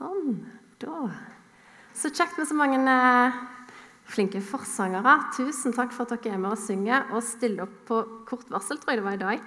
Sånn. 0.00 0.36
Da. 0.80 1.10
Så 1.92 2.08
kjekt 2.08 2.38
med 2.40 2.48
så 2.48 2.54
mange 2.56 2.78
eh, 2.88 3.40
flinke 4.08 4.40
forsangere. 4.40 5.18
Tusen 5.36 5.74
takk 5.76 5.92
for 5.92 6.08
at 6.08 6.24
dere 6.24 6.38
er 6.38 6.40
med 6.40 6.54
og 6.54 6.62
synger 6.62 7.10
og 7.12 7.24
stiller 7.26 7.66
opp 7.66 7.74
på 7.90 7.98
kort 8.30 8.48
varsel, 8.48 8.80
tror 8.80 8.94
jeg 8.94 9.02
det 9.02 9.04
var 9.04 9.18
i 9.18 9.20
dag. 9.20 9.42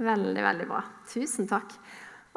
Veldig, 0.00 0.44
veldig 0.46 0.68
bra. 0.70 0.80
Tusen 1.12 1.48
takk. 1.50 1.74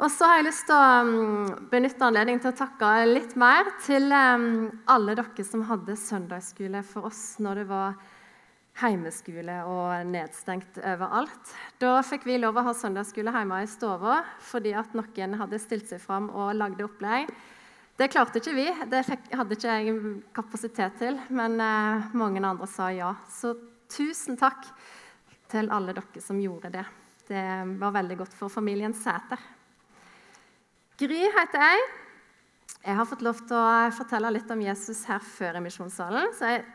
Og 0.02 0.10
så 0.12 0.28
har 0.28 0.40
jeg 0.40 0.48
lyst 0.50 0.66
til 0.68 0.76
å 0.76 0.90
um, 1.06 1.48
benytte 1.70 2.04
anledningen 2.04 2.42
til 2.44 2.50
å 2.52 2.58
takke 2.58 2.90
litt 3.08 3.32
mer 3.40 3.70
til 3.86 4.12
um, 4.12 4.66
alle 4.92 5.16
dere 5.16 5.46
som 5.46 5.64
hadde 5.68 5.96
søndagsskole 5.96 6.84
for 6.84 7.08
oss 7.08 7.22
når 7.40 7.62
det 7.62 7.66
var 7.70 7.96
heimeskole 8.82 9.58
og 9.68 10.12
nedstengt 10.12 10.80
overalt. 10.80 11.56
Da 11.80 12.00
fikk 12.04 12.28
vi 12.28 12.38
lov 12.40 12.60
å 12.60 12.66
ha 12.68 12.76
søndagsskole 12.76 13.32
hjemme 13.32 13.62
i 13.64 13.70
stua 13.70 14.20
fordi 14.44 14.76
at 14.76 14.92
noen 14.96 15.40
hadde 15.40 15.60
stilt 15.62 15.88
seg 15.88 16.04
fram 16.04 16.28
og 16.32 16.52
lagde 16.60 16.84
opplegg. 16.88 17.32
Det 18.02 18.08
klarte 18.10 18.40
ikke 18.40 18.56
vi, 18.56 18.64
det 18.90 19.04
hadde 19.06 19.54
ikke 19.54 19.74
jeg 19.78 19.98
kapasitet 20.34 20.96
til, 20.98 21.20
men 21.30 21.52
eh, 21.62 22.08
mange 22.18 22.40
andre 22.42 22.66
sa 22.66 22.88
ja. 22.90 23.12
Så 23.30 23.52
tusen 23.94 24.34
takk 24.40 24.64
til 25.52 25.70
alle 25.70 25.94
dere 25.94 26.22
som 26.24 26.40
gjorde 26.42 26.72
det. 26.74 26.82
Det 27.28 27.44
var 27.78 27.94
veldig 27.94 28.16
godt 28.24 28.34
for 28.34 28.50
familien 28.50 28.96
Sæter. 28.96 29.38
Gry 30.98 31.20
heter 31.36 31.62
jeg. 31.62 31.86
Jeg 32.88 32.98
har 32.98 33.06
fått 33.06 33.22
lov 33.22 33.44
til 33.46 33.60
å 33.60 33.94
fortelle 33.94 34.34
litt 34.34 34.50
om 34.50 34.66
Jesus 34.66 35.04
her 35.06 35.22
før 35.22 35.60
i 35.60 35.64
misjonssalen. 35.68 36.34
så 36.34 36.56
jeg 36.56 36.66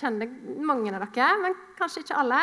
kjenner 0.00 0.32
mange 0.64 0.96
av 0.96 1.04
dere, 1.04 1.28
men 1.44 1.60
kanskje 1.76 2.06
ikke 2.06 2.22
alle. 2.24 2.40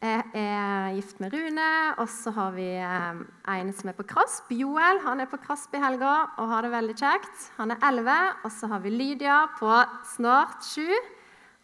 Jeg 0.00 0.22
er 0.32 0.94
gift 0.96 1.18
med 1.20 1.34
Rune, 1.34 1.64
og 2.00 2.06
så 2.08 2.30
har 2.32 2.54
vi 2.54 2.70
eh, 2.80 3.18
en 3.52 3.72
som 3.76 3.90
er 3.90 3.96
på 3.98 4.06
Krasp. 4.08 4.48
Joel 4.56 5.02
han 5.04 5.20
er 5.20 5.28
på 5.28 5.36
Krasp 5.42 5.74
i 5.76 5.82
helga 5.82 6.12
og 6.40 6.46
har 6.48 6.64
det 6.64 6.70
veldig 6.72 6.94
kjekt. 6.96 7.42
Han 7.58 7.74
er 7.74 7.82
11. 7.84 8.14
Og 8.48 8.54
så 8.54 8.70
har 8.72 8.80
vi 8.80 8.92
Lydia 8.94 9.42
på 9.58 9.68
snart 10.14 10.64
7. 10.64 10.88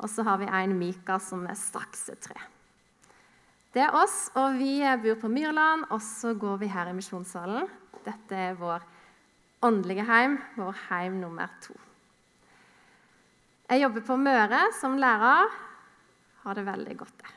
Og 0.05 0.13
så 0.13 0.27
har 0.29 0.43
vi 0.43 0.51
en 0.53 0.75
Mika 0.77 1.17
som 1.17 1.47
er 1.49 1.57
straks 1.57 2.11
er 2.13 2.21
3. 2.27 2.37
Det 3.73 3.87
er 3.87 3.97
oss, 3.97 4.19
og 4.37 4.61
vi 4.61 4.85
bor 5.01 5.17
på 5.25 5.33
Myrland, 5.33 5.89
og 5.89 6.05
så 6.05 6.35
går 6.37 6.61
vi 6.61 6.69
her 6.73 6.93
i 6.93 6.95
misjonssalen. 6.97 7.65
Dette 8.05 8.43
er 8.51 8.61
vår 8.61 8.85
åndelige 9.65 10.05
heim, 10.13 10.37
vår 10.61 10.77
heim 10.91 11.17
nummer 11.25 11.57
to. 11.65 11.73
Jeg 13.73 13.87
jobber 13.87 14.05
på 14.13 14.21
Møre 14.21 14.61
som 14.77 15.01
lærer. 15.01 15.49
Har 16.45 16.61
det 16.61 16.69
veldig 16.69 17.01
godt 17.01 17.19
der. 17.25 17.36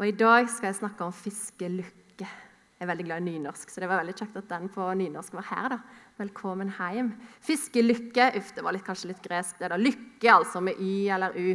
Og 0.00 0.08
I 0.08 0.16
dag 0.16 0.46
skal 0.48 0.70
jeg 0.70 0.78
snakke 0.80 1.04
om 1.04 1.12
fiskelykke. 1.12 2.24
Jeg 2.24 2.86
er 2.86 2.88
veldig 2.88 3.04
glad 3.04 3.20
i 3.20 3.24
nynorsk, 3.26 3.68
så 3.68 3.82
det 3.82 3.88
var 3.90 4.00
veldig 4.00 4.14
kjekt 4.16 4.38
at 4.40 4.48
den 4.48 4.70
på 4.72 4.86
nynorsk 4.96 5.34
var 5.36 5.44
her. 5.50 5.66
da. 5.74 5.78
Velkommen 6.16 6.72
hjem. 6.72 7.10
Fiskelykke 7.44 8.30
Uff, 8.38 8.54
det 8.56 8.64
var 8.64 8.72
litt, 8.72 8.86
kanskje 8.86 9.10
litt 9.12 9.20
gresk. 9.20 9.58
Det 9.60 9.68
da 9.68 9.76
lykke, 9.76 10.32
altså, 10.32 10.62
med 10.64 10.80
y 10.80 11.10
eller 11.12 11.36
u. 11.36 11.50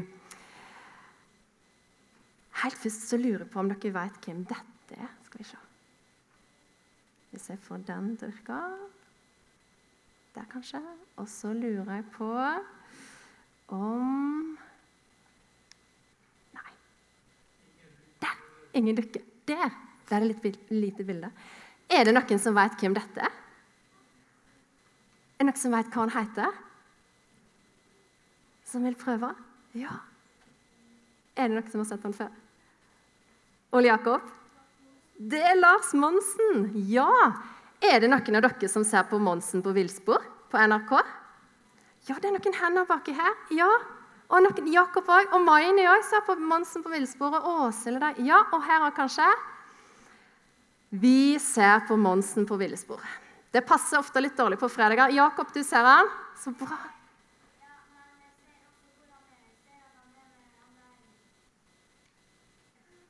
Helt 2.62 2.78
først 2.78 3.10
så 3.10 3.18
lurer 3.18 3.48
jeg 3.48 3.50
på 3.52 3.60
om 3.60 3.72
dere 3.74 3.94
vet 3.98 4.22
hvem 4.22 4.46
dette 4.48 5.00
er. 5.00 5.10
Skal 5.26 5.42
vi 5.42 5.48
se. 5.50 5.58
Hvis 7.32 7.50
jeg 7.50 7.60
får 7.66 7.82
den 7.90 8.14
til 8.16 8.30
å 8.30 8.36
virke 8.36 8.62
Der, 10.36 10.46
kanskje. 10.52 10.80
Og 11.18 11.28
så 11.32 11.54
lurer 11.54 11.96
jeg 11.98 12.06
på 12.14 12.30
om 13.74 14.58
Nei. 16.54 16.72
Der! 18.22 18.38
Ingen 18.76 18.98
dukke. 18.98 19.22
Der! 19.48 19.72
Er 20.12 20.22
det 20.22 20.36
litt 20.44 20.70
lite 20.70 21.06
bilde. 21.06 21.32
Er 21.90 22.06
det 22.06 22.14
noen 22.14 22.42
som 22.42 22.56
vet 22.58 22.78
hvem 22.82 22.94
dette 22.94 23.24
er? 23.26 23.34
Er 25.36 25.44
det 25.44 25.48
noen 25.50 25.62
som 25.62 25.74
vet 25.74 25.90
hva 25.92 26.04
han 26.04 26.14
heter? 26.14 26.60
Som 28.70 28.86
vil 28.86 28.98
prøve? 29.00 29.32
Ja. 29.78 29.98
Er 31.36 31.50
det 31.50 31.58
noen 31.58 31.72
som 31.72 31.82
har 31.82 31.90
sett 31.90 32.06
han 32.06 32.16
før? 32.16 32.32
Ole 33.76 33.90
Jakob? 33.90 34.24
Det 35.18 35.42
er 35.42 35.58
Lars 35.58 35.94
Monsen! 35.96 36.70
Ja! 36.92 37.10
Er 37.84 38.02
det 38.02 38.10
noen 38.12 38.40
av 38.40 38.46
dere 38.46 38.70
som 38.72 38.86
ser 38.88 39.06
på 39.10 39.20
Monsen 39.22 39.64
på 39.64 39.74
villspor 39.76 40.24
på 40.52 40.62
NRK? 40.62 40.94
Ja, 42.08 42.18
det 42.22 42.30
er 42.30 42.36
noen 42.36 42.58
hender 42.62 42.88
baki 42.90 43.16
her. 43.18 43.36
Ja. 43.56 43.70
Og 44.32 44.42
noen, 44.42 44.72
Jakob 44.74 45.10
òg. 45.12 45.34
Og 45.36 45.44
Maini 45.46 45.86
òg 45.90 46.06
sa 46.08 46.22
på 46.26 46.38
Monsen 46.40 46.84
på 46.86 46.94
villsporet. 46.94 47.46
Åshild 47.46 48.02
der. 48.02 48.24
Ja, 48.26 48.42
og 48.52 48.64
her 48.66 48.88
òg, 48.88 48.96
kanskje. 48.98 49.28
Vi 50.96 51.38
ser 51.42 51.86
på 51.88 51.98
Monsen 52.00 52.48
på 52.48 52.58
villsporet. 52.58 53.24
Det 53.54 53.64
passer 53.68 54.02
ofte 54.02 54.20
litt 54.20 54.36
dårlig 54.38 54.60
på 54.60 54.70
fredager. 54.72 55.14
Jakob, 55.16 55.52
du 55.54 55.62
ser 55.64 55.86
han. 55.88 56.10
Så 56.40 56.52
bra. 56.58 56.78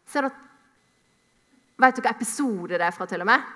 Ser 0.06 0.28
dere 0.28 0.44
Vet 1.76 1.98
du 1.98 2.06
hva 2.06 2.14
episode 2.16 2.78
det 2.80 2.86
er 2.88 2.94
fra, 2.96 3.04
til 3.10 3.20
og 3.20 3.28
med? 3.28 3.48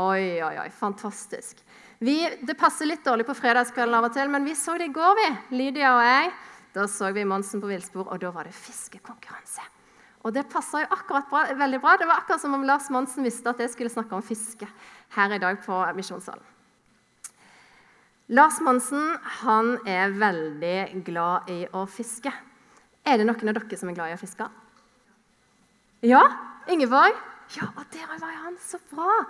Oi, 0.00 0.40
oi, 0.40 0.54
oi. 0.62 0.70
Fantastisk. 0.72 1.58
Vi, 2.00 2.16
det 2.40 2.54
passer 2.56 2.88
litt 2.88 3.04
dårlig 3.04 3.26
på 3.28 3.34
fredagskvelden 3.36 3.94
av 3.98 4.06
og 4.08 4.14
til, 4.14 4.30
men 4.32 4.46
vi 4.48 4.54
så 4.56 4.78
det 4.80 4.86
i 4.88 4.92
går, 4.94 5.18
vi. 5.18 5.26
Lydia 5.58 5.90
og 5.98 6.04
jeg. 6.06 6.30
Da 6.72 6.86
så 6.88 7.10
vi 7.12 7.26
Monsen 7.28 7.60
på 7.60 7.68
villspor, 7.68 8.06
og 8.08 8.22
da 8.22 8.30
var 8.32 8.48
det 8.48 8.54
fiskekonkurranse. 8.56 9.66
Og 10.24 10.32
det 10.32 10.46
passa 10.52 10.80
jo 10.80 10.88
akkurat 10.96 11.28
bra, 11.28 11.42
veldig 11.60 11.80
bra. 11.82 11.98
Det 12.00 12.08
var 12.08 12.22
akkurat 12.22 12.40
som 12.40 12.56
om 12.56 12.64
Lars 12.64 12.88
Monsen 12.92 13.24
visste 13.24 13.52
at 13.52 13.60
jeg 13.60 13.72
skulle 13.74 13.92
snakke 13.92 14.16
om 14.16 14.24
fiske 14.24 14.68
her 15.16 15.34
i 15.36 15.40
dag 15.42 15.60
på 15.64 15.76
Misjonssalen. 15.96 16.46
Lars 18.32 18.60
Monsen 18.64 19.16
han 19.42 19.74
er 19.88 20.16
veldig 20.16 21.02
glad 21.04 21.52
i 21.52 21.64
å 21.76 21.84
fiske. 21.90 22.32
Er 23.04 23.20
det 23.20 23.28
noen 23.28 23.52
av 23.52 23.60
dere 23.60 23.80
som 23.80 23.92
er 23.92 23.96
glad 23.98 24.12
i 24.12 24.16
å 24.16 24.20
fiske? 24.20 24.48
Ja? 26.06 26.24
Ingeborg? 26.70 27.16
Ja, 27.58 27.72
og 27.74 27.84
der 27.92 28.08
var 28.08 28.36
han. 28.44 28.56
Så 28.62 28.80
bra. 28.92 29.20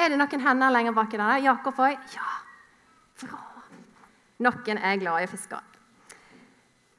Er 0.00 0.08
det 0.08 0.16
noen 0.16 0.40
hender 0.40 0.72
lenger 0.72 0.94
bak 0.96 1.12
i 1.12 1.18
der? 1.20 1.42
Jakob 1.44 1.80
òg? 1.84 2.12
Ja. 2.14 2.28
Bra. 3.20 3.40
Noen 4.40 4.78
er 4.80 4.96
glad 5.02 5.20
i 5.20 5.26
å 5.28 5.28
fiske. 5.28 5.58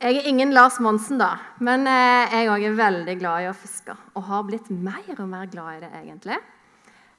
Jeg 0.02 0.20
er 0.20 0.28
ingen 0.30 0.54
Lars 0.54 0.78
Monsen, 0.82 1.18
da, 1.22 1.32
men 1.62 1.88
eh, 1.90 2.30
jeg 2.34 2.50
òg 2.54 2.66
er 2.68 2.78
veldig 2.78 3.16
glad 3.18 3.46
i 3.46 3.50
å 3.50 3.58
fiske. 3.58 3.96
Og 4.18 4.26
har 4.30 4.46
blitt 4.46 4.70
mer 4.70 5.10
og 5.16 5.28
mer 5.30 5.50
glad 5.50 5.80
i 5.80 5.82
det, 5.82 5.92
egentlig. 5.98 6.38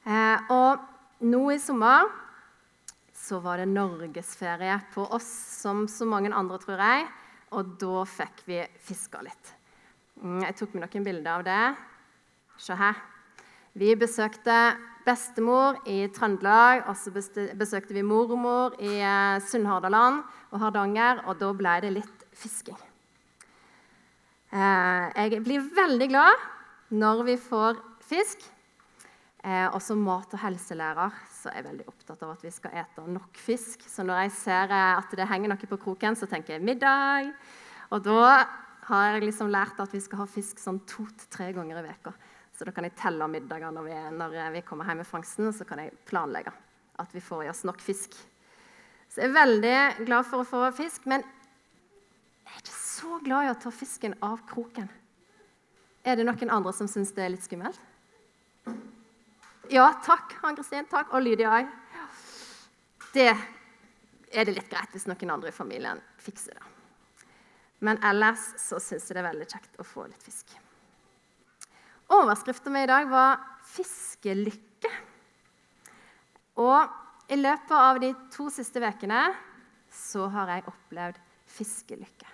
Eh, 0.06 0.54
og 0.54 1.26
nå 1.26 1.42
i 1.54 1.59
sommer 1.62 2.06
så 3.19 3.42
var 3.42 3.59
det 3.59 3.71
norgesferie 3.71 4.78
på 4.94 5.06
oss 5.19 5.31
som 5.62 5.88
så 5.91 6.06
mange 6.06 6.31
andre, 6.31 6.62
tror 6.62 6.82
jeg. 6.82 7.09
Og 7.59 7.75
da 7.82 8.04
fikk 8.06 8.44
vi 8.47 8.62
fiska 8.87 9.22
litt. 9.26 9.54
Mm, 10.22 10.44
jeg 10.47 10.59
tok 10.62 10.76
med 10.76 10.87
noen 10.87 11.10
bilder 11.10 11.32
av 11.41 11.48
det. 11.50 11.62
Se 12.62 12.78
her. 12.78 13.03
Vi 13.72 13.94
besøkte 13.97 14.77
bestemor 15.06 15.78
i 15.88 16.05
Trøndelag, 16.12 16.84
og 16.91 16.97
så 16.99 17.10
besøkte 17.12 17.94
vi 17.97 18.05
mormor 18.05 18.75
i 18.77 18.99
eh, 19.00 19.41
Sunnhordaland 19.49 20.21
og 20.53 20.60
Hardanger, 20.60 21.22
og 21.25 21.38
da 21.41 21.49
ble 21.56 21.77
det 21.81 21.93
litt 21.94 22.27
fisking. 22.37 22.77
Eh, 24.53 25.06
jeg 25.16 25.41
blir 25.47 25.65
veldig 25.72 26.09
glad 26.12 26.44
når 26.93 27.22
vi 27.31 27.38
får 27.41 27.81
fisk. 28.05 28.44
Eh, 29.43 29.66
og 29.72 29.81
som 29.83 30.04
mat- 30.04 30.37
og 30.37 30.43
helselærer 30.44 31.16
så 31.33 31.49
er 31.50 31.62
jeg 31.62 31.69
veldig 31.71 31.87
opptatt 31.91 32.21
av 32.22 32.34
at 32.37 32.44
vi 32.44 32.53
skal 32.53 32.77
ete 32.84 33.06
nok 33.09 33.41
fisk. 33.41 33.89
Så 33.89 34.04
når 34.04 34.27
jeg 34.27 34.34
ser 34.37 34.77
at 34.77 35.16
det 35.16 35.31
henger 35.33 35.50
noe 35.50 35.71
på 35.72 35.81
kroken, 35.81 36.15
så 36.15 36.28
tenker 36.31 36.59
jeg 36.59 36.66
middag. 36.69 37.33
Og 37.89 38.04
da 38.04 38.44
har 38.87 39.16
jeg 39.16 39.25
liksom 39.31 39.51
lært 39.51 39.80
at 39.80 39.97
vi 39.97 40.04
skal 40.04 40.22
ha 40.22 40.28
fisk 40.28 40.60
sånn 40.60 40.84
to-tre 40.86 41.51
ganger 41.57 41.80
i 41.80 41.89
veka. 41.89 42.13
Så 42.62 42.66
da 42.68 42.70
kan 42.76 42.86
jeg 42.86 42.94
telle 42.94 43.26
middager 43.26 43.72
når 43.74 43.86
vi, 43.88 43.94
når 44.14 44.34
vi 44.54 44.60
kommer 44.62 44.86
hjem 44.86 45.00
med 45.03 45.06
fangsten, 45.09 45.48
så 45.50 45.64
kan 45.66 45.80
jeg 45.82 45.97
planlegge 46.06 46.53
at 47.03 47.10
vi 47.10 47.18
får 47.18 47.41
i 47.42 47.48
oss 47.50 47.64
nok 47.66 47.82
fisk. 47.82 48.14
Så 49.10 49.18
jeg 49.18 49.32
er 49.32 49.34
veldig 49.34 50.04
glad 50.06 50.28
for 50.30 50.44
å 50.44 50.47
få 50.47 50.60
fisk, 50.78 51.09
men 51.10 51.26
jeg 51.26 52.53
er 52.54 52.62
ikke 52.62 52.76
så 52.76 53.18
glad 53.26 53.48
i 53.48 53.50
å 53.50 53.59
ta 53.66 53.74
fisken 53.74 54.14
av 54.22 54.47
kroken. 54.47 54.86
Er 56.06 56.22
det 56.22 56.28
noen 56.30 56.54
andre 56.54 56.76
som 56.78 56.86
syns 56.86 57.10
det 57.18 57.26
er 57.26 57.34
litt 57.34 57.42
skummelt? 57.42 57.82
Ja, 59.74 59.91
takk, 60.06 60.38
Ann-Kristin. 60.47 60.86
Takk. 60.86 61.10
Og 61.18 61.26
Lydia 61.26 61.58
òg. 61.58 61.76
Det 63.10 63.32
er 63.32 64.47
det 64.47 64.54
litt 64.54 64.70
greit 64.70 64.94
hvis 64.94 65.10
noen 65.10 65.34
andre 65.34 65.50
i 65.50 65.58
familien 65.58 65.98
fikser 66.22 66.54
det. 66.54 66.68
Men 67.82 67.98
ellers 68.06 68.53
så 68.62 68.78
syns 68.78 69.10
jeg 69.10 69.18
det 69.18 69.26
er 69.26 69.32
veldig 69.32 69.50
kjekt 69.50 69.82
å 69.82 69.94
få 69.97 70.06
litt 70.06 70.30
fisk. 70.30 70.61
Overskriften 72.12 72.72
min 72.72 72.84
i 72.84 72.91
dag 72.91 73.09
var 73.09 73.41
'fiskelykke'. 73.64 74.92
Og 76.60 76.88
i 77.32 77.36
løpet 77.36 77.72
av 77.72 78.00
de 78.00 78.12
to 78.30 78.50
siste 78.53 78.80
ukene 78.82 79.34
så 79.88 80.28
har 80.28 80.48
jeg 80.48 80.68
opplevd 80.68 81.20
fiskelykke. 81.48 82.28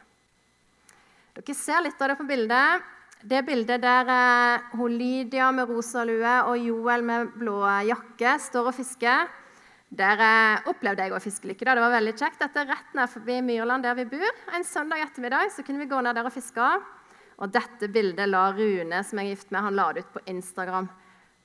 Dere 1.39 1.55
ser 1.55 1.83
litt 1.85 2.01
av 2.03 2.09
det 2.09 2.19
på 2.19 2.27
bildet. 2.27 2.83
Det 3.23 3.43
bildet 3.47 3.83
der 3.83 4.11
eh, 4.11 4.87
Lydia 4.91 5.51
med 5.53 5.69
rosa 5.71 6.05
lue 6.07 6.35
og 6.51 6.59
Joel 6.59 7.03
med 7.03 7.33
blå 7.39 7.63
jakke 7.87 8.37
står 8.43 8.71
og 8.71 8.75
fisker. 8.75 9.29
Der 9.91 10.21
eh, 10.23 10.69
opplevde 10.71 11.07
jeg 11.07 11.15
òg 11.15 11.23
fiskelykke. 11.23 11.65
Det 11.65 11.83
var 11.83 11.95
veldig 11.95 12.15
kjekt. 12.19 12.43
Dette 12.43 12.63
er 12.63 12.71
rett 12.75 12.95
ned 12.95 13.11
forbi 13.11 13.41
Myrland, 13.43 13.83
der 13.87 13.95
vi 13.99 14.07
bor. 14.11 14.45
En 14.55 14.67
søndag 14.67 15.03
ettermiddag 15.07 15.51
så 15.55 15.63
kunne 15.63 15.83
vi 15.83 15.91
gå 15.91 16.01
ned 16.03 16.19
der 16.19 16.27
og 16.27 16.35
fiske. 16.35 16.71
Og 17.39 17.53
dette 17.55 17.91
bildet 17.95 18.27
la 18.29 18.49
Rune, 18.55 19.03
som 19.07 19.21
jeg 19.21 19.29
er 19.29 19.37
gift 19.37 19.53
med, 19.55 19.63
han 19.63 19.77
la 19.79 19.93
det 19.95 20.03
ut 20.07 20.17
på 20.17 20.25
Instagram. 20.31 20.89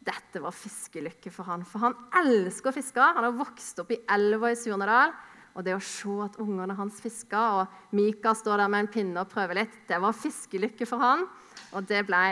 Dette 0.04 0.42
var 0.44 0.56
fiskelykke 0.56 1.32
for 1.32 1.48
han, 1.48 1.64
for 1.68 1.86
han 1.86 1.96
elsker 2.24 2.72
å 2.72 2.76
fiske. 2.76 3.12
Han 3.18 3.28
har 3.28 3.38
vokst 3.38 3.80
opp 3.84 3.94
i 3.94 4.02
elva 4.16 4.52
i 4.52 4.58
Surnadal. 4.60 5.14
Og 5.54 5.62
det 5.68 5.76
å 5.78 5.84
se 5.86 6.16
at 6.26 6.40
ungene 6.42 6.74
hans 6.74 6.98
fisker, 7.04 7.62
og 7.62 7.94
Mika 7.94 8.34
står 8.34 8.64
der 8.64 8.72
med 8.74 8.88
en 8.88 8.94
pinne 8.96 9.22
og 9.22 9.30
prøver 9.30 9.60
litt, 9.60 9.76
det 9.86 10.00
var 10.02 10.18
fiskelykke 10.18 10.88
for 10.90 11.04
han. 11.04 11.28
Og 11.78 11.86
det 11.90 12.02
ble 12.08 12.24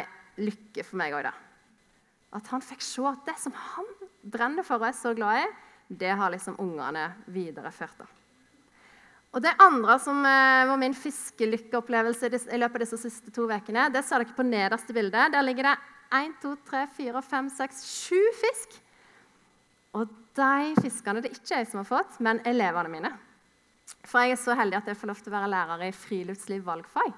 lykke 0.42 0.86
for 0.88 0.98
meg 0.98 1.14
òg, 1.14 1.28
da. 1.30 1.36
At 2.34 2.50
han 2.50 2.66
fikk 2.66 2.82
se 2.82 3.06
at 3.06 3.22
det 3.28 3.38
som 3.38 3.54
han 3.54 3.92
brenner 4.24 4.66
for 4.66 4.82
og 4.82 4.90
er 4.90 4.98
så 4.98 5.14
glad 5.14 5.44
i, 5.44 5.46
det 6.02 6.16
har 6.18 6.34
liksom 6.34 6.58
ungene 6.64 7.12
videreført. 7.30 8.02
da. 8.02 8.21
Og 9.32 9.40
Det 9.44 9.54
andre 9.64 9.96
som 10.04 10.20
eh, 10.28 10.68
var 10.68 10.80
min 10.80 10.96
fiskelykkeopplevelse 10.98 12.28
i 12.28 12.60
løpet 12.60 12.82
av 12.82 12.84
disse 12.84 13.00
siste 13.00 13.32
to 13.32 13.48
ukene, 13.48 13.88
det 13.94 14.04
ser 14.04 14.20
dere 14.20 14.36
på 14.36 14.44
nederste 14.44 14.96
bilde. 14.96 15.30
Der 15.32 15.46
ligger 15.46 15.70
det 15.70 15.76
1, 16.12 16.34
2, 16.44 16.56
3, 16.68 16.86
4, 16.98 17.22
5, 17.24 17.50
6, 17.56 17.84
7 18.12 18.18
fisk. 18.42 18.76
Og 19.96 20.12
de 20.36 20.76
fiskene 20.84 21.24
det 21.24 21.32
er 21.32 21.40
ikke 21.40 21.62
jeg 21.62 21.70
som 21.72 21.80
har 21.80 21.88
fått, 21.88 22.20
men 22.20 22.44
elevene 22.48 22.92
mine. 22.92 23.12
For 24.04 24.24
jeg 24.24 24.36
er 24.36 24.42
så 24.42 24.56
heldig 24.58 24.82
at 24.82 24.92
jeg 24.92 25.00
får 25.00 25.12
lov 25.12 25.20
til 25.24 25.32
å 25.32 25.38
være 25.38 25.52
lærer 25.52 25.86
i 25.88 25.96
friluftsliv 25.96 26.64
valgfag. 26.68 27.16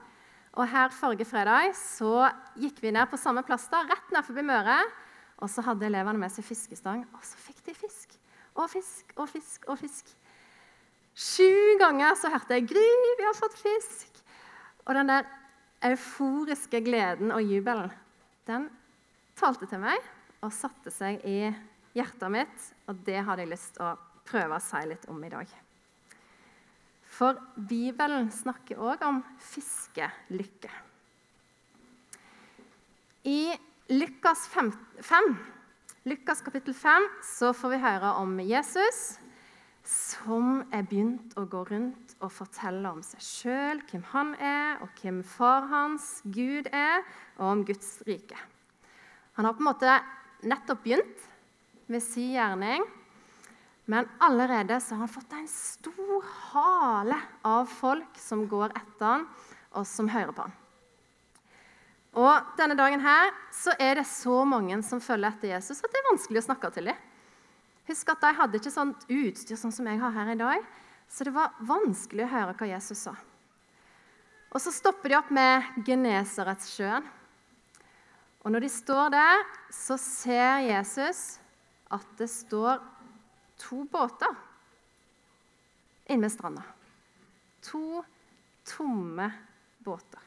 Og 0.54 0.69
her 0.69 0.94
Forrige 0.94 1.25
fredag 1.25 1.74
så 1.77 2.27
gikk 2.62 2.81
vi 2.83 2.94
ned 2.94 3.10
på 3.10 3.18
samme 3.18 3.42
plass, 3.45 3.65
da, 3.74 3.81
rett 3.89 4.13
ned 4.13 4.25
forbi 4.25 4.45
Møre. 4.45 4.77
Og 5.42 5.50
så 5.50 5.63
hadde 5.65 5.89
elevene 5.89 6.21
med 6.21 6.33
seg 6.33 6.45
fiskestang, 6.45 7.07
og 7.18 7.25
så 7.25 7.42
fikk 7.42 7.63
de 7.65 7.74
fisk. 7.77 8.13
Og 8.54 8.69
fisk 8.69 9.15
og 9.18 9.31
fisk 9.31 9.65
og 9.65 9.81
fisk. 9.81 10.13
Sju 11.13 11.77
ganger 11.77 12.15
så 12.18 12.31
hørte 12.33 12.57
jeg 12.57 12.68
'Gry, 12.68 12.89
vi 13.18 13.25
har 13.25 13.38
fått 13.38 13.60
fisk'. 13.62 14.21
Og 14.86 14.95
den 14.95 15.07
der 15.07 15.27
euforiske 15.86 16.81
gleden 16.81 17.31
og 17.31 17.44
jubelen, 17.44 17.92
den 18.48 18.69
talte 19.36 19.68
til 19.69 19.80
meg 19.80 20.00
og 20.42 20.51
satte 20.51 20.92
seg 20.92 21.21
i 21.25 21.54
hjertet 21.95 22.31
mitt. 22.31 22.74
Og 22.88 22.98
det 23.06 23.21
hadde 23.24 23.45
jeg 23.45 23.54
lyst 23.54 23.75
til 23.77 23.86
å 23.86 23.98
prøve 24.25 24.57
å 24.57 24.63
si 24.63 24.81
litt 24.89 25.06
om 25.12 25.24
i 25.24 25.30
dag. 25.30 25.48
For 27.13 27.38
Bibelen 27.56 28.31
snakker 28.33 28.81
òg 28.81 29.04
om 29.06 29.21
fiskelykke. 29.38 30.71
I 33.30 33.54
Lukas 33.94 34.48
5, 34.51 34.74
5 35.00 35.36
Lukas 36.10 36.42
kapittel 36.44 36.74
5 36.75 37.06
så 37.24 37.54
får 37.56 37.69
vi 37.71 37.83
høre 37.86 38.10
om 38.19 38.33
Jesus 38.44 39.19
som 39.83 40.62
er 40.71 40.85
begynt 40.88 41.35
å 41.35 41.44
gå 41.50 41.65
rundt 41.68 42.15
og 42.24 42.31
fortelle 42.31 42.88
om 42.95 43.01
seg 43.03 43.24
sjøl, 43.24 43.81
hvem 43.89 44.03
han 44.13 44.31
er, 44.39 44.80
og 44.83 44.91
hvem 45.01 45.19
far 45.27 45.68
hans, 45.71 46.21
Gud, 46.24 46.69
er, 46.71 47.03
og 47.35 47.50
om 47.50 47.63
Guds 47.68 47.97
rike. 48.07 48.39
Han 49.35 49.47
har 49.47 49.56
på 49.57 49.63
en 49.63 49.69
måte 49.69 49.97
nettopp 50.47 50.83
begynt 50.85 51.27
med 51.91 52.03
sin 52.03 52.31
gjerning, 52.38 52.85
men 53.91 54.07
allerede 54.24 54.80
så 54.80 54.95
har 54.95 55.03
han 55.03 55.12
fått 55.12 55.35
en 55.35 55.47
stor 55.51 56.27
hale 56.53 57.19
av 57.44 57.68
folk 57.68 58.19
som 58.21 58.45
går 58.47 58.71
etter 58.71 59.09
han, 59.09 59.25
og 59.75 59.88
som 59.89 60.07
hører 60.07 60.31
på 60.31 60.45
han. 60.45 60.59
Og 62.13 62.53
denne 62.59 62.77
dagen 62.77 63.01
her 63.01 63.33
så 63.51 63.74
er 63.81 63.97
det 63.97 64.06
så 64.07 64.44
mange 64.45 64.77
som 64.86 65.01
følger 65.01 65.33
etter 65.33 65.56
Jesus, 65.56 65.81
at 65.81 65.91
det 65.91 66.00
er 66.00 66.12
vanskelig 66.12 66.44
å 66.44 66.47
snakke 66.47 66.71
til 66.75 66.91
dem. 66.91 67.09
Husk 67.88 68.13
at 68.13 68.24
de 68.24 68.31
hadde 68.38 68.59
ikke 68.59 68.71
sånt 68.71 69.03
utstyr 69.12 69.59
sånn 69.59 69.74
som 69.75 69.88
jeg 69.89 70.00
har 70.00 70.15
her 70.15 70.31
i 70.33 70.39
dag, 70.39 70.63
så 71.09 71.27
det 71.27 71.33
var 71.35 71.57
vanskelig 71.68 72.25
å 72.25 72.31
høre 72.31 72.56
hva 72.57 72.69
Jesus 72.69 73.03
sa. 73.09 73.15
Og 74.53 74.62
Så 74.62 74.71
stopper 74.71 75.09
de 75.09 75.18
opp 75.18 75.31
med 75.33 75.83
Genesaretsjøen. 75.85 77.06
Og 78.44 78.51
når 78.51 78.65
de 78.65 78.69
står 78.69 79.13
der, 79.13 79.45
så 79.74 79.97
ser 79.97 80.65
Jesus 80.68 81.39
at 81.94 82.06
det 82.19 82.30
står 82.30 82.81
to 83.63 83.83
båter 83.89 84.36
inne 86.12 86.27
ved 86.27 86.33
stranda. 86.33 86.63
To 87.71 88.03
tomme 88.68 89.29
båter. 89.83 90.21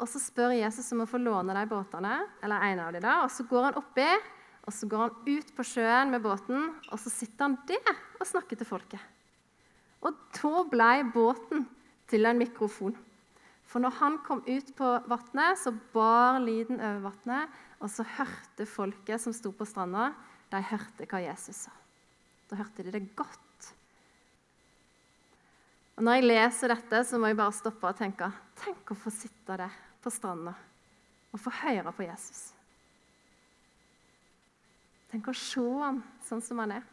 Og 0.00 0.08
Så 0.08 0.22
spør 0.22 0.54
Jesus 0.56 0.88
om 0.94 1.04
å 1.04 1.10
få 1.10 1.20
låne 1.20 1.54
de 1.56 1.64
båtene, 1.68 2.14
eller 2.40 2.68
en 2.70 2.84
av 2.86 2.94
de 2.94 3.02
da, 3.04 3.18
og 3.26 3.32
så 3.34 3.44
går 3.44 3.68
han 3.68 3.80
oppi 3.80 4.08
og 4.66 4.74
så 4.74 4.88
går 4.90 5.06
han 5.06 5.38
ut 5.38 5.52
på 5.56 5.64
sjøen 5.66 6.12
med 6.12 6.22
båten, 6.24 6.68
og 6.90 7.00
så 7.00 7.12
sitter 7.12 7.48
han 7.48 7.58
der 7.68 7.94
og 8.20 8.28
snakker 8.28 8.60
til 8.60 8.68
folket. 8.68 9.00
Og 10.00 10.16
da 10.36 10.64
ble 10.70 10.90
båten 11.12 11.66
til 12.10 12.28
en 12.28 12.40
mikrofon. 12.40 12.96
For 13.70 13.82
når 13.82 13.96
han 14.00 14.18
kom 14.26 14.42
ut 14.46 14.72
på 14.76 14.88
vannet, 15.10 15.60
så 15.60 15.72
bar 15.94 16.40
lyden 16.42 16.80
over 16.80 17.10
vannet, 17.10 17.58
og 17.80 17.92
så 17.92 18.04
hørte 18.18 18.66
folket 18.68 19.22
som 19.22 19.34
sto 19.36 19.52
på 19.56 19.68
stranda, 19.68 20.10
de 20.50 20.62
hørte 20.72 21.06
hva 21.06 21.20
Jesus 21.22 21.66
sa. 21.66 21.74
Da 22.50 22.58
hørte 22.58 22.84
de 22.84 22.92
det 22.96 23.04
godt. 23.14 23.38
Og 25.96 26.04
Når 26.04 26.16
jeg 26.16 26.26
leser 26.26 26.72
dette, 26.72 27.02
så 27.04 27.18
må 27.20 27.30
jeg 27.30 27.38
bare 27.38 27.54
stoppe 27.54 27.86
og 27.86 27.98
tenke 27.98 28.30
Tenk 28.60 28.90
å 28.90 28.96
få 28.98 29.12
sitte 29.12 29.56
der 29.60 29.74
på 30.00 30.12
stranda 30.12 30.56
og 31.30 31.38
få 31.38 31.52
høre 31.60 31.92
på 31.94 32.06
Jesus. 32.08 32.50
Tenk 35.10 35.30
å 35.30 35.34
se 35.34 35.62
han 35.82 36.02
sånn 36.26 36.42
som 36.44 36.60
han 36.62 36.76
er. 36.76 36.84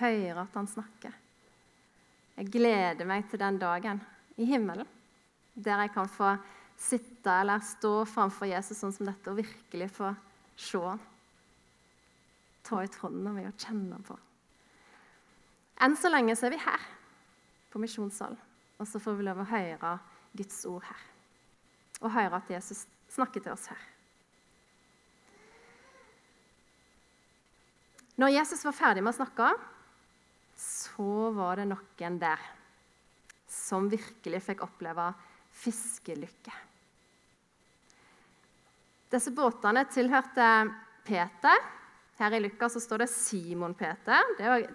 Høre 0.00 0.42
at 0.42 0.56
han 0.58 0.68
snakker. 0.70 1.14
Jeg 2.38 2.50
gleder 2.50 3.06
meg 3.06 3.28
til 3.30 3.38
den 3.42 3.60
dagen 3.60 4.00
i 4.40 4.48
himmelen 4.48 4.88
der 5.52 5.82
jeg 5.84 5.92
kan 5.92 6.08
få 6.08 6.32
sitte 6.80 7.34
eller 7.42 7.60
stå 7.62 8.06
framfor 8.08 8.48
Jesus 8.48 8.80
sånn 8.80 8.94
som 8.94 9.06
dette 9.06 9.30
og 9.30 9.38
virkelig 9.38 9.90
få 9.92 10.14
se 10.56 10.80
han. 10.80 11.02
Ta 12.64 12.80
ut 12.82 12.98
hånda 13.02 13.34
mi 13.36 13.44
og 13.46 13.58
kjenne 13.58 13.98
på 14.06 14.18
Enn 15.82 15.96
så 15.98 16.12
lenge 16.12 16.36
så 16.38 16.46
er 16.46 16.54
vi 16.54 16.60
her 16.62 16.82
på 17.72 17.80
misjonssalen, 17.82 18.36
og 18.78 18.86
så 18.86 19.00
får 19.02 19.16
vi 19.18 19.24
lov 19.26 19.40
å 19.42 19.48
høre 19.50 19.96
Guds 20.38 20.60
ord 20.70 20.84
her 20.86 21.08
og 22.02 22.12
høre 22.14 22.38
at 22.38 22.50
Jesus 22.50 22.84
snakker 23.10 23.42
til 23.42 23.54
oss 23.54 23.68
her. 23.70 23.82
Når 28.20 28.34
Jesus 28.34 28.64
var 28.66 28.76
ferdig 28.76 29.02
med 29.04 29.14
å 29.14 29.18
snakke, 29.20 29.52
så 30.58 31.30
var 31.36 31.60
det 31.60 31.68
noen 31.70 32.18
der 32.20 32.42
som 33.48 33.88
virkelig 33.92 34.42
fikk 34.44 34.64
oppleve 34.64 35.10
fiskelykke. 35.62 36.54
Disse 39.12 39.32
båtene 39.36 39.84
tilhørte 39.92 40.48
Peter. 41.04 41.64
Her 42.16 42.36
i 42.36 42.40
Lukas 42.40 42.78
står 42.80 43.04
det 43.04 43.10
Simon 43.12 43.74
Peter. 43.76 44.24
Var, 44.38 44.66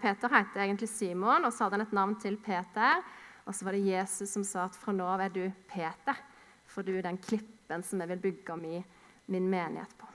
Peter 0.00 0.36
heter 0.36 0.64
egentlig 0.64 0.88
Simon, 0.88 1.44
og 1.44 1.52
så 1.52 1.66
hadde 1.66 1.80
han 1.80 1.86
et 1.86 1.96
navn 1.96 2.16
til 2.20 2.38
Peter. 2.40 3.02
Og 3.44 3.56
så 3.56 3.66
var 3.66 3.76
det 3.76 3.88
Jesus 3.88 4.32
som 4.32 4.44
sa 4.46 4.68
at 4.68 4.78
fra 4.78 4.94
nå 4.96 5.08
av 5.08 5.24
er 5.24 5.32
du 5.34 5.44
Peter 5.68 6.20
for 6.72 6.86
du 6.86 6.94
er 6.96 7.04
den 7.04 7.20
klippen 7.20 7.84
som 7.84 8.00
jeg 8.00 8.12
vil 8.14 8.24
bygge 8.30 8.56
min, 8.60 8.84
min 9.32 9.48
menighet 9.50 9.92
på. 9.98 10.08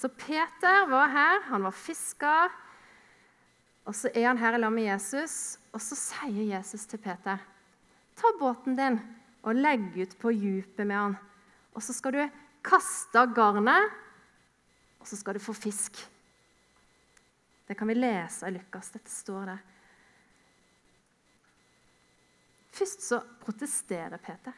Så 0.00 0.08
Peter 0.08 0.86
var 0.88 1.10
her, 1.12 1.42
han 1.50 1.64
var 1.66 1.76
fisker. 1.76 2.52
Og 3.84 3.96
så 3.96 4.08
er 4.14 4.30
han 4.30 4.38
her 4.40 4.56
i 4.56 4.60
lag 4.60 4.72
med 4.72 4.86
Jesus, 4.86 5.58
og 5.74 5.82
så 5.84 5.96
sier 5.98 6.54
Jesus 6.54 6.86
til 6.88 7.00
Peter 7.02 7.40
Ta 8.16 8.30
båten 8.36 8.76
din 8.76 8.98
og 9.40 9.56
legg 9.56 9.94
ut 9.96 10.14
på 10.20 10.32
djupet 10.36 10.84
med 10.86 10.96
han. 10.96 11.16
Og 11.76 11.84
så 11.84 11.94
skal 11.96 12.16
du 12.16 12.22
kaste 12.64 13.22
garnet, 13.36 13.92
og 15.00 15.08
så 15.08 15.16
skal 15.16 15.36
du 15.36 15.40
få 15.40 15.54
fisk. 15.56 15.96
Det 17.68 17.76
kan 17.78 17.88
vi 17.88 17.96
lese 17.96 18.48
i 18.48 18.52
Lukas. 18.56 18.90
Dette 18.92 19.12
står 19.12 19.48
der. 19.52 19.64
Først 22.76 23.04
så 23.04 23.20
protesterer 23.40 24.16
Peter. 24.16 24.52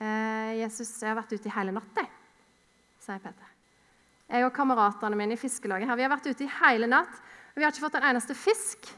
Eh, 0.00 0.60
'Jesus, 0.60 1.02
jeg 1.02 1.12
har 1.12 1.20
vært 1.20 1.32
ute 1.32 1.48
i 1.48 1.56
hele 1.56 1.72
natt', 1.76 2.08
sier 3.00 3.20
Peter. 3.20 3.54
Jeg 4.34 4.48
og 4.48 4.54
kameratene 4.54 5.14
mine 5.14 5.36
i 5.36 5.38
fiskelaget 5.38 5.86
her, 5.86 5.98
vi 5.98 6.02
har 6.02 6.10
vært 6.10 6.26
ute 6.26 6.42
i 6.42 6.52
hele 6.56 6.88
natt, 6.90 7.18
og 7.52 7.60
vi 7.60 7.62
har 7.62 7.70
ikke 7.70 7.84
fått 7.84 7.98
en 8.00 8.06
eneste 8.08 8.34
fisk. 8.34 8.88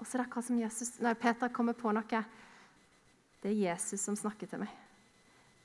Og 0.00 0.06
så 0.06 0.16
er 0.16 0.22
det 0.22 0.24
akkurat 0.30 0.46
som 0.46 0.60
Jesus, 0.62 0.94
nei, 1.04 1.12
Peter 1.20 1.52
kommer 1.52 1.76
på 1.76 1.92
noe. 1.92 2.22
Det 3.42 3.50
er 3.50 3.60
Jesus 3.68 4.00
som 4.00 4.16
snakker 4.16 4.48
til 4.48 4.62
meg. 4.62 4.72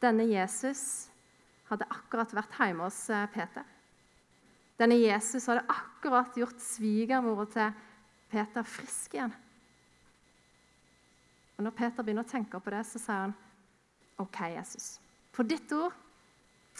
Denne 0.03 0.27
Jesus 0.27 1.07
hadde 1.71 1.87
akkurat 1.89 2.35
vært 2.35 2.59
hjemme 2.59 2.85
hos 2.85 2.99
eh, 3.09 3.23
Peter. 3.33 3.63
Denne 4.77 4.99
Jesus 4.99 5.47
hadde 5.49 5.63
akkurat 5.71 6.35
gjort 6.37 6.59
svigermora 6.61 7.47
til 7.53 7.83
Peter 8.29 8.67
frisk 8.67 9.15
igjen. 9.15 9.33
Og 11.57 11.65
Når 11.65 11.73
Peter 11.79 12.03
begynner 12.03 12.27
å 12.27 12.29
tenke 12.29 12.59
på 12.61 12.73
det, 12.75 12.83
så 12.85 13.01
sier 13.01 13.23
han 13.23 13.37
OK, 14.21 14.43
Jesus. 14.53 14.97
På 15.33 15.45
ditt 15.47 15.71
ord, 15.73 15.95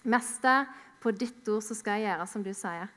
mester, 0.03 0.67
på 1.01 1.13
ditt 1.13 1.47
ord 1.49 1.63
så 1.63 1.77
skal 1.77 2.01
jeg 2.01 2.09
gjøre 2.09 2.27
som 2.29 2.43
du 2.45 2.51
sier. 2.57 2.89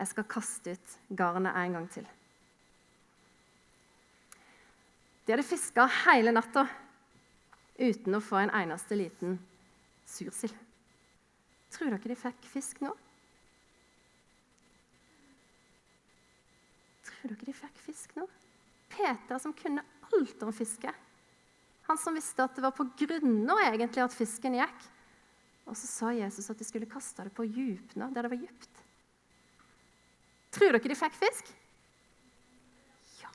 Jeg 0.00 0.08
skal 0.12 0.28
kaste 0.30 0.76
ut 0.76 0.96
garnet 1.16 1.56
en 1.56 1.76
gang 1.76 1.86
til. 1.92 2.06
De 5.26 5.34
hadde 5.34 5.46
fiska 5.46 5.84
hele 6.06 6.32
natta 6.32 6.64
uten 7.80 8.16
å 8.16 8.22
få 8.24 8.40
en 8.40 8.52
eneste 8.62 8.96
liten 8.98 9.36
sursild. 10.08 10.56
Tror 11.70 11.92
dere 11.92 12.10
de 12.10 12.16
fikk 12.18 12.48
fisk 12.50 12.80
nå? 12.82 12.90
Tror 17.06 17.30
dere 17.30 17.46
de 17.46 17.54
fikk 17.54 17.84
fisk 17.84 18.16
nå? 18.18 18.26
Peter, 18.90 19.38
som 19.38 19.54
kunne 19.54 19.84
alt 20.10 20.42
om 20.42 20.52
fiske. 20.54 20.90
Han 21.86 21.98
som 21.98 22.16
visste 22.16 22.42
at 22.42 22.56
det 22.56 22.64
var 22.64 22.74
på 22.74 22.88
grunner 22.98 23.62
egentlig 23.68 24.02
at 24.02 24.16
fisken 24.16 24.58
gikk. 24.58 24.88
Og 25.70 25.78
så 25.78 25.86
sa 25.86 26.10
Jesus 26.16 26.50
at 26.50 26.58
de 26.58 26.66
skulle 26.66 26.90
kaste 26.90 27.22
det 27.26 27.34
på 27.36 27.46
djupene, 27.46 28.10
der 28.10 28.26
det 28.26 28.32
var 28.32 28.40
dypt. 28.42 28.84
Tror 30.50 30.74
dere 30.74 30.90
de 30.90 30.98
fikk 30.98 31.14
fisk? 31.14 31.52
Ja. 33.20 33.30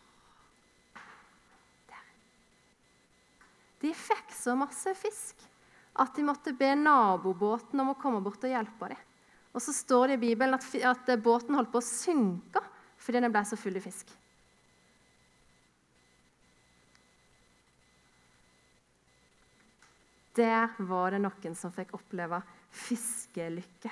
Der. 1.93 2.09
De 3.85 3.93
fikk 3.95 4.35
så 4.35 4.57
masse 4.59 4.91
fisk 4.99 5.45
at 5.95 6.11
de 6.17 6.25
måtte 6.27 6.51
be 6.59 6.73
nabobåten 6.75 7.79
om 7.79 7.93
å 7.93 7.99
komme 7.99 8.19
bort 8.23 8.43
og 8.43 8.51
hjelpe 8.51 8.91
dem. 8.91 9.03
Og 9.55 9.63
så 9.63 9.71
står 9.71 10.11
det 10.11 10.17
i 10.19 10.23
Bibelen 10.25 10.57
at, 10.57 10.67
at 10.83 11.15
båten 11.23 11.55
holdt 11.55 11.71
på 11.71 11.79
å 11.79 11.87
synke 11.87 12.59
fordi 12.99 13.21
den 13.23 13.31
ble 13.31 13.45
så 13.47 13.55
full 13.59 13.77
av 13.79 13.85
fisk. 13.85 14.09
Der 20.35 20.73
var 20.89 21.15
det 21.15 21.21
noen 21.23 21.55
som 21.55 21.73
fikk 21.73 21.93
oppleve 21.95 22.41
fiskelykke. 22.75 23.91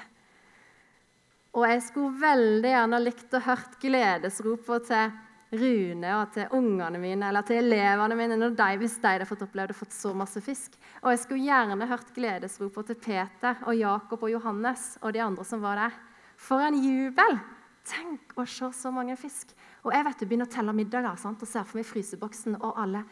Og 1.53 1.67
jeg 1.69 1.83
skulle 1.85 2.17
veldig 2.17 2.71
gjerne 2.71 2.99
likt 3.03 3.35
å 3.37 3.43
hørt 3.45 3.77
gledesropene 3.81 4.87
til 4.87 5.13
Rune 5.53 6.13
og 6.17 6.31
til 6.33 6.55
ungene 6.57 6.97
mine 6.97 7.27
eller 7.29 7.45
til 7.45 7.59
elevene 7.61 8.15
mine 8.17 8.49
de, 8.57 8.69
hvis 8.81 8.95
de 9.03 9.11
hadde 9.11 9.27
fått 9.29 9.43
opplevd 9.45 9.75
å 9.75 9.77
fått 9.77 9.93
så 9.93 10.13
masse 10.17 10.41
fisk. 10.41 10.79
Og 11.03 11.11
jeg 11.13 11.21
skulle 11.21 11.45
gjerne 11.45 11.89
hørt 11.91 12.09
gledesropene 12.15 12.89
til 12.89 12.97
Peter 13.03 13.61
og 13.61 13.77
Jakob 13.77 14.25
og 14.25 14.33
Johannes 14.33 14.95
og 15.03 15.13
de 15.13 15.21
andre 15.21 15.45
som 15.45 15.61
var 15.61 15.77
der. 15.83 15.99
For 16.41 16.65
en 16.65 16.79
jubel! 16.81 17.37
Tenk 17.83 18.33
å 18.39 18.45
se 18.47 18.69
så 18.73 18.89
mange 18.95 19.17
fisk. 19.19 19.51
Og 19.83 19.91
jeg 19.93 20.07
vet 20.07 20.21
du 20.21 20.25
begynner 20.25 20.47
å 20.47 20.53
telle 20.55 20.73
middager 20.73 21.19
sant? 21.19 21.41
og 21.43 21.49
ser 21.51 21.67
for 21.67 21.81
meg 21.81 21.87
fryseboksen 21.89 22.55
og 22.61 22.79
alle, 22.79 23.03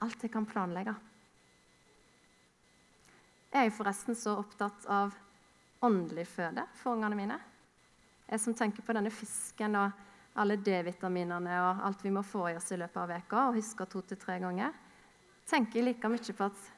alt 0.00 0.22
jeg 0.22 0.32
kan 0.32 0.46
planlegge. 0.48 0.94
Jeg 3.50 3.66
er 3.66 3.74
forresten 3.74 4.14
så 4.14 4.36
opptatt 4.38 4.84
av 4.86 5.14
åndelig 5.82 6.28
føde 6.30 6.62
for 6.78 6.94
ungene 6.94 7.16
mine. 7.18 7.38
Jeg 8.30 8.38
som 8.38 8.54
tenker 8.54 8.84
på 8.86 8.94
denne 8.94 9.10
fisken 9.10 9.74
og 9.74 10.38
alle 10.38 10.54
D-vitaminene 10.62 11.56
og 11.64 11.80
alt 11.88 12.04
vi 12.06 12.12
må 12.14 12.22
få 12.22 12.44
i 12.52 12.54
oss 12.60 12.70
i 12.70 12.78
løpet 12.78 13.00
av 13.02 13.10
veka, 13.10 13.46
og 13.48 13.58
husker 13.58 13.90
to 13.90 14.04
til 14.06 14.20
tre 14.20 14.38
ganger, 14.38 14.70
tenker 15.50 15.80
jeg 15.80 15.88
like 15.88 16.12
mye 16.12 16.36
på 16.38 16.46
at 16.46 16.68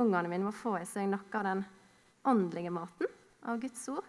ungene 0.00 0.32
mine 0.32 0.48
må 0.48 0.54
få 0.56 0.78
i 0.78 0.86
seg 0.88 1.10
noe 1.10 1.28
av 1.28 1.44
den 1.44 1.64
åndelige 2.28 2.72
maten 2.72 3.12
av 3.44 3.60
Guds 3.60 3.84
ord. 3.92 4.08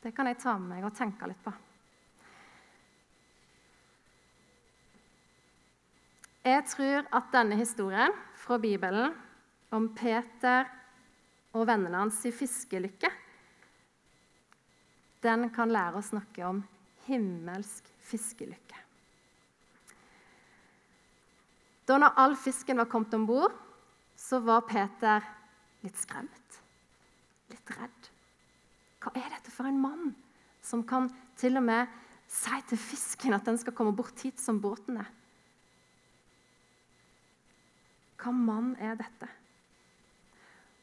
Det 0.00 0.14
kan 0.16 0.30
jeg 0.30 0.40
ta 0.40 0.56
med 0.56 0.76
meg 0.78 0.88
og 0.88 0.96
tenke 0.96 1.28
litt 1.28 1.44
på. 1.44 1.52
Jeg 6.46 6.62
tror 6.70 7.08
at 7.18 7.32
denne 7.34 7.58
historien 7.58 8.12
fra 8.38 8.56
Bibelen 8.62 9.12
om 9.74 9.88
Peter 9.96 10.68
og 11.56 11.66
vennene 11.68 12.04
hans 12.04 12.20
i 12.28 12.32
fiskelykke, 12.34 13.10
den 15.24 15.48
kan 15.54 15.72
lære 15.72 15.98
oss 15.98 16.12
noe 16.14 16.46
om 16.46 16.60
himmelsk 17.06 17.88
fiskelykke. 18.06 18.82
Da 21.86 21.98
når 22.02 22.18
all 22.18 22.34
fisken 22.38 22.78
var 22.80 22.90
kommet 22.90 23.14
om 23.14 23.26
bord, 23.28 23.54
så 24.18 24.40
var 24.42 24.66
Peter 24.66 25.22
litt 25.84 25.98
skremt, 26.00 26.60
litt 27.52 27.74
redd. 27.76 28.10
Hva 29.02 29.12
er 29.14 29.28
dette 29.36 29.52
for 29.54 29.68
en 29.68 29.78
mann 29.78 30.10
som 30.66 30.82
kan 30.86 31.08
til 31.38 31.60
og 31.60 31.66
med 31.68 31.92
si 32.26 32.58
til 32.66 32.80
fisken 32.80 33.36
at 33.36 33.46
den 33.46 33.58
skal 33.60 33.74
komme 33.76 33.94
bort 33.94 34.18
hit 34.26 34.42
som 34.42 34.58
båten 34.62 34.98
er? 34.98 35.10
Hva 38.18 38.32
mann 38.34 38.74
er 38.82 38.96
dette? 38.98 39.28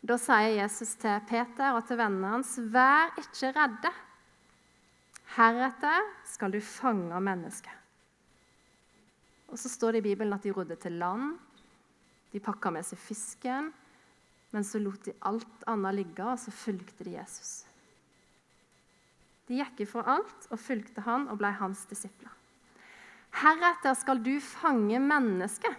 Da 0.03 0.17
sier 0.19 0.57
Jesus 0.57 0.97
til 0.99 1.21
Peter 1.29 1.77
og 1.77 1.85
til 1.87 1.99
vennene 1.99 2.33
hans.: 2.35 2.57
Vær 2.59 3.13
ikke 3.21 3.53
redde. 3.55 3.91
Heretter 5.37 6.09
skal 6.27 6.51
du 6.51 6.59
fange 6.59 7.19
mennesker. 7.23 7.71
Og 9.47 9.59
Så 9.59 9.69
står 9.69 9.91
det 9.91 10.03
i 10.03 10.09
Bibelen 10.09 10.33
at 10.33 10.43
de 10.43 10.51
rodde 10.51 10.75
til 10.75 10.91
land. 10.91 11.37
De 12.33 12.39
pakka 12.39 12.69
med 12.73 12.83
seg 12.83 12.99
fisken. 12.99 13.71
Men 14.51 14.63
så 14.63 14.79
lot 14.81 15.05
de 15.05 15.13
alt 15.25 15.63
annet 15.67 15.95
ligge, 15.95 16.25
og 16.25 16.37
så 16.39 16.51
fulgte 16.51 17.03
de 17.03 17.15
Jesus. 17.15 17.63
De 19.47 19.57
gikk 19.57 19.85
ifra 19.85 20.03
alt 20.17 20.47
og 20.51 20.59
fulgte 20.59 21.01
han 21.07 21.27
og 21.31 21.39
ble 21.41 21.49
hans 21.57 21.85
disipler. 21.89 22.31
Heretter 23.33 23.95
skal 23.97 24.21
du 24.21 24.35
fange 24.43 24.99
mennesket, 25.01 25.73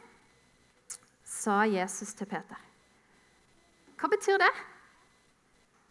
sa 1.24 1.62
Jesus 1.70 2.14
til 2.18 2.26
Peter. 2.26 2.58
Hva 4.00 4.10
betyr 4.10 4.40
det? 4.42 4.52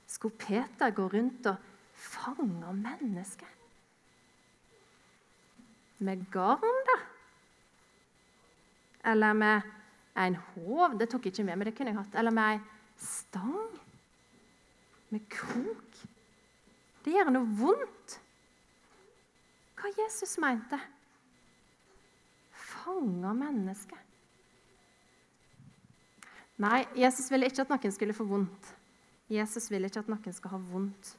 Skulle 0.08 0.38
Peter 0.38 0.94
gå 0.94 1.08
rundt 1.10 1.48
og 1.50 1.56
fange 1.94 2.74
mennesker? 2.78 3.50
Med 6.04 6.26
garn, 6.32 6.82
da? 6.90 6.98
Eller 9.12 9.34
med 9.34 9.72
en 10.20 10.36
håv? 10.36 10.98
Det 11.00 11.10
tok 11.10 11.26
jeg 11.26 11.34
ikke 11.34 11.48
med, 11.48 11.56
men 11.58 11.68
det 11.70 11.76
kunne 11.78 11.94
jeg 11.94 12.00
hatt. 12.00 12.20
Eller 12.20 12.36
med 12.36 12.58
ei 12.58 12.60
stang? 13.00 13.80
Med 15.10 15.26
krok? 15.32 16.04
Det 17.04 17.16
gjør 17.16 17.32
noe 17.34 17.58
vondt. 17.60 18.18
Hva 19.80 19.92
Jesus 19.98 20.38
mente? 20.40 20.80
Fange 22.52 23.34
mennesker. 23.40 24.03
Nei, 26.62 26.84
Jesus 26.96 27.32
ville 27.32 27.50
ikke 27.50 27.64
at 27.66 27.72
noen 27.74 27.94
skulle 27.94 28.16
få 28.16 28.26
vondt. 28.30 28.74
Jesus 29.32 29.72
ville 29.72 29.90
ikke 29.90 30.04
at 30.04 30.12
noen 30.12 30.36
skal 30.36 30.54
ha 30.54 30.60
vondt. 30.70 31.14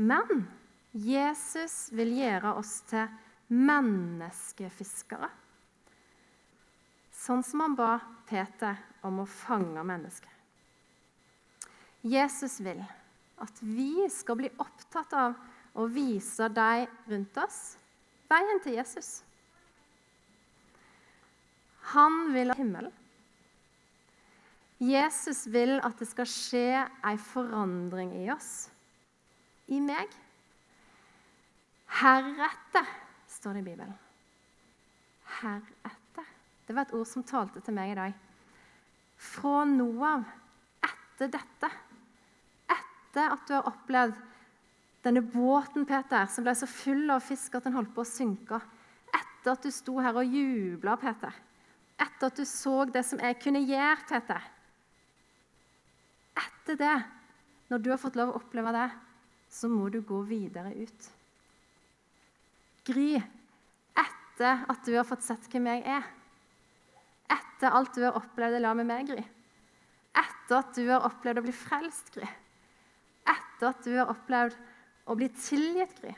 Men 0.00 0.46
Jesus 0.96 1.90
vil 1.94 2.16
gjøre 2.18 2.54
oss 2.58 2.80
til 2.90 3.06
menneskefiskere. 3.54 5.28
Sånn 7.20 7.44
som 7.46 7.62
han 7.62 7.76
ba 7.78 7.92
Peter 8.26 8.78
om 9.06 9.20
å 9.22 9.28
fange 9.28 9.82
mennesker. 9.86 10.32
Jesus 12.00 12.58
vil 12.64 12.80
at 13.40 13.60
vi 13.60 14.08
skal 14.12 14.38
bli 14.40 14.50
opptatt 14.60 15.12
av 15.16 15.36
å 15.76 15.86
vise 15.92 16.48
de 16.52 16.86
rundt 17.10 17.36
oss 17.40 17.60
veien 18.30 18.62
til 18.64 18.78
Jesus. 18.78 19.20
Han 21.92 22.30
vil 22.34 22.52
ha 22.52 22.56
himmelen. 22.58 22.94
Jesus 24.80 25.44
vil 25.52 25.76
at 25.84 25.98
det 26.00 26.08
skal 26.08 26.28
skje 26.28 26.66
ei 27.04 27.16
forandring 27.20 28.14
i 28.22 28.30
oss, 28.32 28.70
i 29.68 29.76
meg. 29.84 30.08
Heretter, 32.00 32.86
står 33.28 33.58
det 33.58 33.60
i 33.60 33.66
Bibelen. 33.66 33.92
Heretter. 35.40 36.30
Det 36.64 36.76
var 36.76 36.86
et 36.86 36.94
ord 36.96 37.08
som 37.10 37.26
talte 37.28 37.60
til 37.60 37.76
meg 37.76 37.92
i 37.92 37.98
dag. 37.98 38.14
Fra 39.20 39.66
nå 39.68 39.90
av, 40.06 40.24
etter 40.86 41.28
dette, 41.34 41.70
etter 42.72 43.34
at 43.34 43.42
du 43.44 43.52
har 43.58 43.68
opplevd 43.68 44.14
denne 45.04 45.20
båten 45.24 45.84
Peter, 45.88 46.24
som 46.30 46.46
ble 46.46 46.54
så 46.56 46.68
full 46.70 47.10
av 47.12 47.20
fisk 47.24 47.58
at 47.58 47.66
den 47.68 47.76
holdt 47.76 47.92
på 47.92 48.00
å 48.00 48.08
synke, 48.08 48.62
etter 49.12 49.52
at 49.52 49.66
du 49.66 49.68
sto 49.74 49.98
her 50.00 50.16
og 50.16 50.32
jubla, 50.38 50.96
Peter, 51.00 51.36
etter 52.00 52.30
at 52.32 52.40
du 52.40 52.48
så 52.48 52.86
det 52.88 53.04
som 53.04 53.20
jeg 53.20 53.36
kunne 53.44 53.60
gjøre, 53.66 54.08
Peter 54.08 54.48
etter 56.70 56.84
det, 56.84 57.02
når 57.70 57.78
du 57.78 57.90
har 57.90 57.98
fått 57.98 58.16
lov 58.18 58.32
å 58.32 58.38
oppleve 58.38 58.72
det, 58.74 58.88
så 59.50 59.68
må 59.70 59.88
du 59.90 60.00
gå 60.06 60.22
videre 60.26 60.72
ut. 60.74 61.10
Gry, 62.86 63.18
etter 63.98 64.64
at 64.70 64.86
du 64.86 64.94
har 64.94 65.06
fått 65.06 65.26
sett 65.26 65.48
hvem 65.50 65.66
jeg 65.70 65.84
er, 65.98 66.06
etter 67.30 67.74
alt 67.74 67.94
du 67.94 68.04
har 68.06 68.18
opplevd 68.18 68.58
i 68.58 68.62
lag 68.62 68.78
med 68.78 68.88
meg, 68.88 69.10
Gry, 69.10 69.24
etter 70.14 70.58
at 70.60 70.74
du 70.74 70.86
har 70.88 71.06
opplevd 71.06 71.42
å 71.42 71.46
bli 71.46 71.54
frelst, 71.54 72.14
Gry, 72.14 72.26
etter 73.26 73.70
at 73.70 73.84
du 73.84 73.94
har 73.98 74.10
opplevd 74.10 74.58
å 75.10 75.18
bli 75.18 75.30
tilgitt, 75.34 75.98
Gry, 76.00 76.14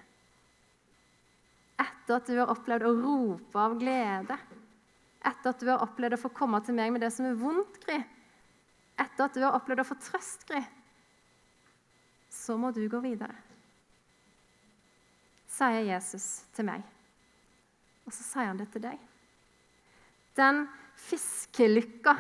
etter 1.83 2.19
at 2.19 2.29
du 2.29 2.37
har 2.39 2.53
opplevd 2.53 2.89
å 2.89 2.97
rope 3.01 3.61
av 3.61 3.79
glede, 3.81 4.37
etter 5.23 5.53
at 5.53 5.61
du 5.63 5.71
har 5.71 5.85
opplevd 5.85 6.19
å 6.19 6.25
få 6.27 6.33
komme 6.37 6.61
til 6.65 6.77
meg 6.77 6.93
med 6.93 7.05
det 7.05 7.13
som 7.15 7.29
er 7.29 7.39
vondt, 7.41 7.81
Gry, 7.85 8.03
etter 9.01 9.25
at 9.27 9.37
du 9.37 9.43
har 9.45 9.57
opplevd 9.57 9.85
å 9.85 9.89
få 9.89 9.97
trøst, 10.01 10.47
Gry, 10.49 10.63
så 12.33 12.57
må 12.59 12.73
du 12.75 12.83
gå 12.91 13.01
videre. 13.05 13.35
Sier 15.53 15.85
Jesus 15.85 16.45
til 16.57 16.67
meg. 16.69 16.85
Og 18.07 18.15
så 18.15 18.25
sier 18.25 18.49
han 18.51 18.61
det 18.61 18.71
til 18.73 18.85
deg. 18.87 18.97
Den 20.37 20.65
fiskelykka, 20.99 22.17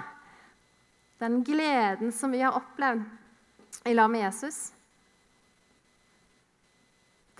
den 1.22 1.40
gleden 1.46 2.12
som 2.14 2.34
vi 2.34 2.42
har 2.44 2.58
opplevd 2.58 3.88
i 3.88 3.94
lag 3.94 4.10
med 4.12 4.26
Jesus, 4.26 4.60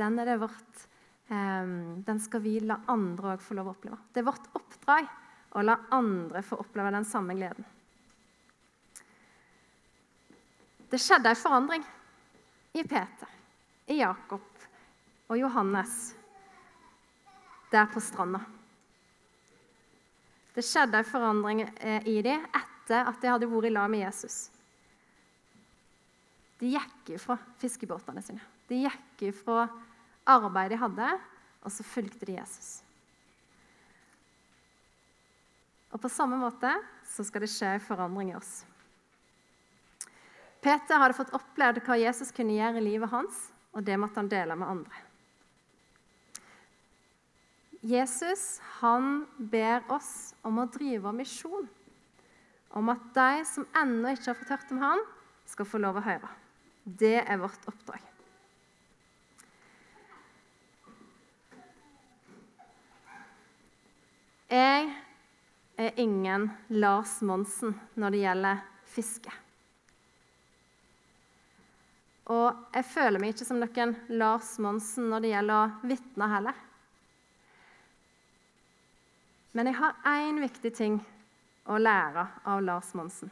den 0.01 0.17
er 0.19 0.31
det 0.31 0.39
vårt 0.41 0.87
eh, 1.29 1.73
Den 2.07 2.21
skal 2.25 2.41
vi 2.43 2.57
la 2.65 2.79
andre 2.91 3.35
òg 3.35 3.45
få 3.45 3.59
lov 3.59 3.69
å 3.69 3.75
oppleve. 3.77 3.99
Det 4.13 4.23
er 4.23 4.31
vårt 4.31 4.49
oppdrag 4.57 5.11
å 5.53 5.65
la 5.67 5.77
andre 5.93 6.43
få 6.47 6.59
oppleve 6.63 6.95
den 6.95 7.07
samme 7.07 7.37
gleden. 7.37 7.67
Det 10.93 11.01
skjedde 11.01 11.31
en 11.33 11.39
forandring 11.41 11.85
i 12.77 12.83
Peter, 12.85 13.29
i 13.89 13.95
Jakob 14.03 14.65
og 15.33 15.39
Johannes 15.41 16.13
der 17.73 17.87
på 17.89 18.01
stranda. 18.05 18.43
Det 20.53 20.61
skjedde 20.61 21.01
en 21.01 21.09
forandring 21.09 21.63
eh, 21.65 22.05
i 22.13 22.19
dem 22.21 22.45
etter 22.45 23.09
at 23.09 23.23
de 23.23 23.31
hadde 23.31 23.49
vært 23.49 23.71
i 23.71 23.73
lag 23.73 23.89
med 23.89 24.05
Jesus. 24.05 24.37
De 26.61 26.75
gikk 26.75 27.15
ifra 27.17 27.39
fiskebåtene 27.63 28.21
sine. 28.21 28.45
De 28.69 28.83
gikk 28.83 29.25
ifra 29.31 29.65
arbeidet 30.29 30.77
de 30.77 30.83
hadde, 30.83 31.09
og 31.65 31.73
så 31.73 31.87
fulgte 31.89 32.29
de 32.29 32.37
Jesus. 32.37 32.83
Og 35.89 36.05
På 36.05 36.13
samme 36.13 36.37
måte 36.37 36.75
så 37.09 37.25
skal 37.25 37.47
det 37.47 37.51
skje 37.55 37.73
en 37.79 37.87
forandring 37.89 38.35
i 38.35 38.37
oss. 38.37 38.53
Peter 40.63 41.01
hadde 41.03 41.17
fått 41.19 41.33
opplevd 41.35 41.81
hva 41.83 41.97
Jesus 41.99 42.31
kunne 42.35 42.55
gjøre 42.55 42.79
i 42.79 42.85
livet 42.85 43.11
hans, 43.11 43.49
og 43.75 43.83
det 43.83 43.97
måtte 43.99 44.23
han 44.23 44.31
dele 44.31 44.55
med 44.59 44.71
andre. 44.71 45.01
Jesus 47.83 48.61
han 48.79 49.25
ber 49.37 49.83
oss 49.91 50.37
om 50.47 50.61
å 50.63 50.69
drive 50.71 51.11
misjon, 51.19 51.67
om 52.79 52.93
at 52.95 53.11
de 53.17 53.43
som 53.49 53.67
ennå 53.83 54.15
ikke 54.15 54.31
har 54.31 54.39
fått 54.39 54.55
hørt 54.55 54.71
om 54.77 54.85
han, 54.85 55.03
skal 55.51 55.67
få 55.67 55.83
lov 55.83 55.99
å 55.99 56.07
høre. 56.07 56.31
Det 56.85 57.19
er 57.21 57.43
vårt 57.43 57.67
oppdrag. 57.67 58.07
Jeg 64.53 64.91
er 65.81 65.99
ingen 65.99 66.51
Lars 66.69 67.19
Monsen 67.25 67.75
når 67.99 68.15
det 68.15 68.27
gjelder 68.29 68.69
fiske. 68.95 69.41
Og 72.31 72.77
jeg 72.77 72.87
føler 72.87 73.19
meg 73.19 73.33
ikke 73.33 73.47
som 73.49 73.59
noen 73.59 73.97
Lars 74.15 74.55
Monsen 74.63 75.09
når 75.11 75.25
det 75.25 75.33
gjelder 75.33 75.59
å 75.59 75.89
vitne 75.91 76.29
heller. 76.31 76.61
Men 79.53 79.69
jeg 79.69 79.79
har 79.81 79.99
én 80.09 80.39
viktig 80.41 80.73
ting 80.77 81.01
å 81.69 81.79
lære 81.79 82.25
av 82.49 82.63
Lars 82.65 82.93
Monsen. 82.97 83.31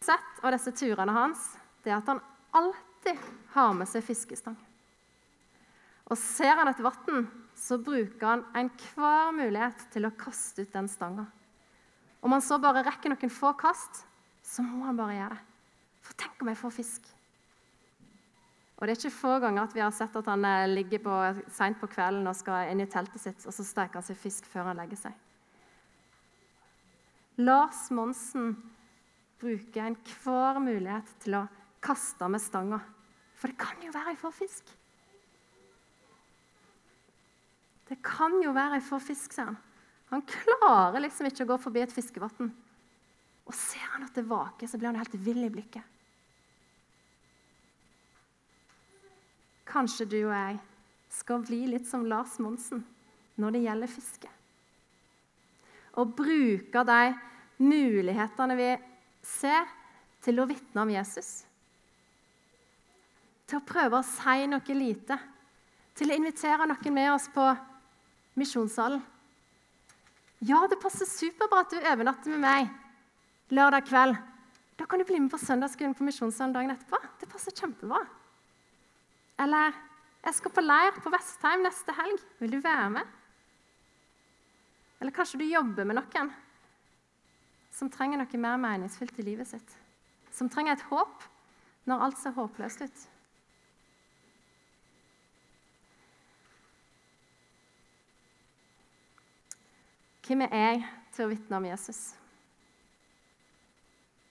Sett 0.00 0.44
av 0.44 0.54
disse 0.54 0.72
turene 0.76 1.12
hans, 1.12 1.50
det 1.84 1.92
er 1.92 1.98
at 1.98 2.08
han 2.08 2.22
alltid 2.56 3.26
har 3.56 3.74
med 3.76 3.88
seg 3.90 4.04
fiskestang. 4.06 4.56
Og 6.10 6.18
ser 6.18 6.56
han 6.58 6.70
et 6.70 6.80
vann, 6.82 7.26
så 7.54 7.78
bruker 7.78 8.26
han 8.26 8.46
enhver 8.56 9.34
mulighet 9.36 9.84
til 9.92 10.08
å 10.08 10.14
kaste 10.18 10.64
ut 10.64 10.72
den 10.72 10.88
stanga. 10.90 11.26
Om 12.20 12.34
han 12.36 12.44
så 12.44 12.58
bare 12.60 12.84
rekker 12.86 13.12
noen 13.12 13.32
få 13.32 13.52
kast, 13.58 14.04
så 14.42 14.64
må 14.64 14.84
han 14.88 14.98
bare 14.98 15.16
gjøre 15.18 15.36
det. 15.36 15.49
For 16.04 16.16
tenk 16.18 16.42
om 16.42 16.50
jeg 16.50 16.60
får 16.60 16.76
fisk? 16.80 17.08
Og 18.80 18.86
Det 18.86 18.94
er 18.94 19.00
ikke 19.02 19.12
få 19.12 19.34
ganger 19.42 19.66
at 19.66 19.74
vi 19.76 19.82
har 19.84 19.92
sett 19.92 20.14
at 20.16 20.28
han 20.32 20.44
eh, 20.48 20.70
ligger 20.70 21.02
på, 21.04 21.16
seint 21.52 21.76
på 21.80 21.88
kvelden 21.92 22.24
og 22.30 22.36
skal 22.36 22.70
inn 22.72 22.80
i 22.80 22.88
teltet 22.88 23.20
sitt, 23.20 23.44
og 23.44 23.52
så 23.52 23.66
steker 23.66 24.00
han 24.00 24.06
seg 24.06 24.16
fisk 24.16 24.48
før 24.48 24.70
han 24.70 24.80
legger 24.80 25.02
seg. 25.02 25.26
Lars 27.44 27.86
Monsen 27.92 28.54
bruker 29.40 29.84
enhver 29.84 30.60
mulighet 30.64 31.12
til 31.24 31.36
å 31.38 31.46
kaste 31.84 32.28
med 32.28 32.40
stanga. 32.40 32.80
For 33.36 33.52
det 33.52 33.60
kan 33.60 33.84
jo 33.84 33.92
være 33.92 34.14
jeg 34.14 34.20
får 34.20 34.34
fisk. 34.36 34.72
Det 37.90 37.98
kan 38.06 38.36
jo 38.44 38.52
være 38.56 38.78
jeg 38.78 38.86
får 38.88 39.04
fisk, 39.10 39.32
sier 39.34 39.50
han. 39.50 39.60
Han 40.10 40.24
klarer 40.26 41.02
liksom 41.04 41.28
ikke 41.28 41.46
å 41.46 41.52
gå 41.52 41.60
forbi 41.68 41.84
et 41.84 41.94
fiskevann. 41.94 42.50
Og 43.50 43.56
ser 43.58 43.82
han 43.96 44.06
at 44.06 44.14
det 44.14 44.28
vaker, 44.30 44.68
så 44.70 44.78
blir 44.78 44.92
han 44.92 45.00
helt 45.00 45.14
vill 45.26 45.42
i 45.42 45.50
blikket. 45.50 45.82
Kanskje 49.66 50.06
du 50.06 50.20
og 50.20 50.34
jeg 50.34 50.58
skal 51.10 51.42
bli 51.42 51.64
litt 51.72 51.88
som 51.88 52.06
Lars 52.06 52.36
Monsen 52.42 52.84
når 53.40 53.56
det 53.56 53.62
gjelder 53.64 53.90
fiske. 53.90 54.30
Og 55.98 56.12
bruke 56.14 56.84
de 56.86 57.00
mulighetene 57.58 58.56
vi 58.58 58.70
ser, 59.26 59.66
til 60.20 60.36
å 60.36 60.44
vitne 60.44 60.82
om 60.82 60.90
Jesus. 60.92 61.30
Til 63.48 63.56
å 63.56 63.64
prøve 63.64 63.98
å 63.98 64.04
si 64.04 64.44
noe 64.52 64.74
lite. 64.76 65.16
Til 65.96 66.12
å 66.12 66.18
invitere 66.20 66.66
noen 66.68 66.94
med 66.94 67.08
oss 67.14 67.30
på 67.32 67.46
misjonssalen. 68.36 69.00
Ja, 70.44 70.60
det 70.68 70.78
passer 70.82 71.08
superbra 71.08 71.64
at 71.64 71.72
du 71.72 71.80
overnatter 71.80 72.36
med 72.36 72.44
meg 72.44 72.68
lørdag 73.54 73.86
kveld. 73.88 74.18
Da 74.78 74.86
kan 74.88 75.00
du 75.00 75.04
bli 75.04 75.20
med 75.20 75.30
på 75.32 75.40
søndagsskolen 75.40 75.94
på 75.96 76.06
Misjonssalen 76.06 76.54
dagen 76.54 76.72
etterpå. 76.72 76.98
Det 77.20 77.28
passer 77.28 77.54
kjempebra. 77.56 78.00
Eller 79.40 79.74
jeg 80.24 80.36
skal 80.36 80.52
på 80.52 80.64
leir 80.64 81.00
på 81.00 81.12
Vestheim 81.12 81.64
neste 81.64 81.94
helg. 81.96 82.22
Vil 82.40 82.56
du 82.56 82.60
være 82.64 82.88
med? 82.96 83.16
Eller 85.00 85.16
kanskje 85.16 85.40
du 85.40 85.46
jobber 85.48 85.88
med 85.88 85.96
noen 85.96 86.32
som 87.72 87.88
trenger 87.92 88.20
noe 88.20 88.40
mer 88.42 88.58
meningsfylt 88.60 89.20
i 89.22 89.24
livet 89.24 89.48
sitt. 89.48 89.76
Som 90.34 90.50
trenger 90.52 90.76
et 90.76 90.88
håp 90.90 91.24
når 91.88 92.04
alt 92.06 92.20
ser 92.20 92.36
håpløst 92.36 92.84
ut. 92.84 93.06
Hvem 100.30 100.44
er 100.46 100.52
jeg 100.54 100.82
til 101.16 101.24
å 101.24 101.30
vitne 101.32 101.58
om 101.58 101.64
Jesus? 101.66 102.19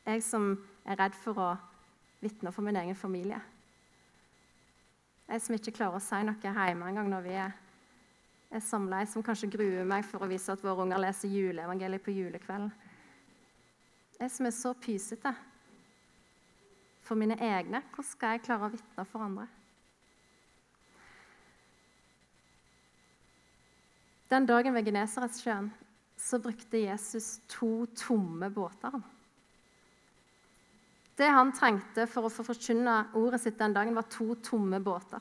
Jeg 0.09 0.23
som 0.25 0.53
er 0.89 0.97
redd 0.97 1.15
for 1.17 1.37
å 1.37 1.49
vitne 2.23 2.51
for 2.53 2.65
min 2.65 2.77
egen 2.81 2.97
familie. 2.97 3.39
Jeg 5.29 5.43
som 5.45 5.55
ikke 5.55 5.75
klarer 5.75 5.99
å 5.99 6.01
si 6.01 6.21
noe 6.25 6.39
hjemme 6.41 6.87
engang 6.89 7.11
når 7.11 7.25
vi 7.27 7.35
er, 7.37 7.51
er 8.49 8.63
samla. 8.65 9.03
Jeg 9.03 9.11
som 9.11 9.25
kanskje 9.25 9.51
gruer 9.53 9.85
meg 9.85 10.07
for 10.09 10.25
å 10.25 10.29
vise 10.31 10.49
at 10.49 10.63
våre 10.65 10.87
unger 10.87 11.03
leser 11.03 11.29
juleevangeliet 11.29 12.01
på 12.01 12.15
julekvelden. 12.15 12.71
Jeg 14.19 14.33
som 14.33 14.49
er 14.49 14.55
så 14.55 14.73
pysete 14.73 15.35
for 17.05 17.19
mine 17.19 17.37
egne. 17.37 17.83
Hvordan 17.93 18.09
skal 18.09 18.35
jeg 18.35 18.43
klare 18.49 18.65
å 18.65 18.73
vitne 18.73 19.05
for 19.11 19.27
andre? 19.27 19.45
Den 24.29 24.49
dagen 24.49 24.73
ved 24.73 24.89
Genesaretsjøen 24.89 25.69
så 26.19 26.41
brukte 26.41 26.81
Jesus 26.81 27.39
to 27.49 27.85
tomme 27.97 28.49
båter. 28.53 28.97
Det 31.19 31.27
han 31.27 31.51
trengte 31.51 32.05
for 32.07 32.27
å 32.27 32.31
få 32.31 32.45
forkynne 32.47 33.09
ordet 33.19 33.41
sitt 33.43 33.57
den 33.59 33.75
dagen, 33.75 33.97
var 33.97 34.07
to 34.07 34.37
tomme 34.39 34.79
båter. 34.79 35.19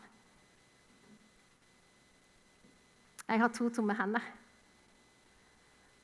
Jeg 3.29 3.43
har 3.43 3.51
to 3.53 3.67
tomme 3.75 3.97
hender. 3.99 4.23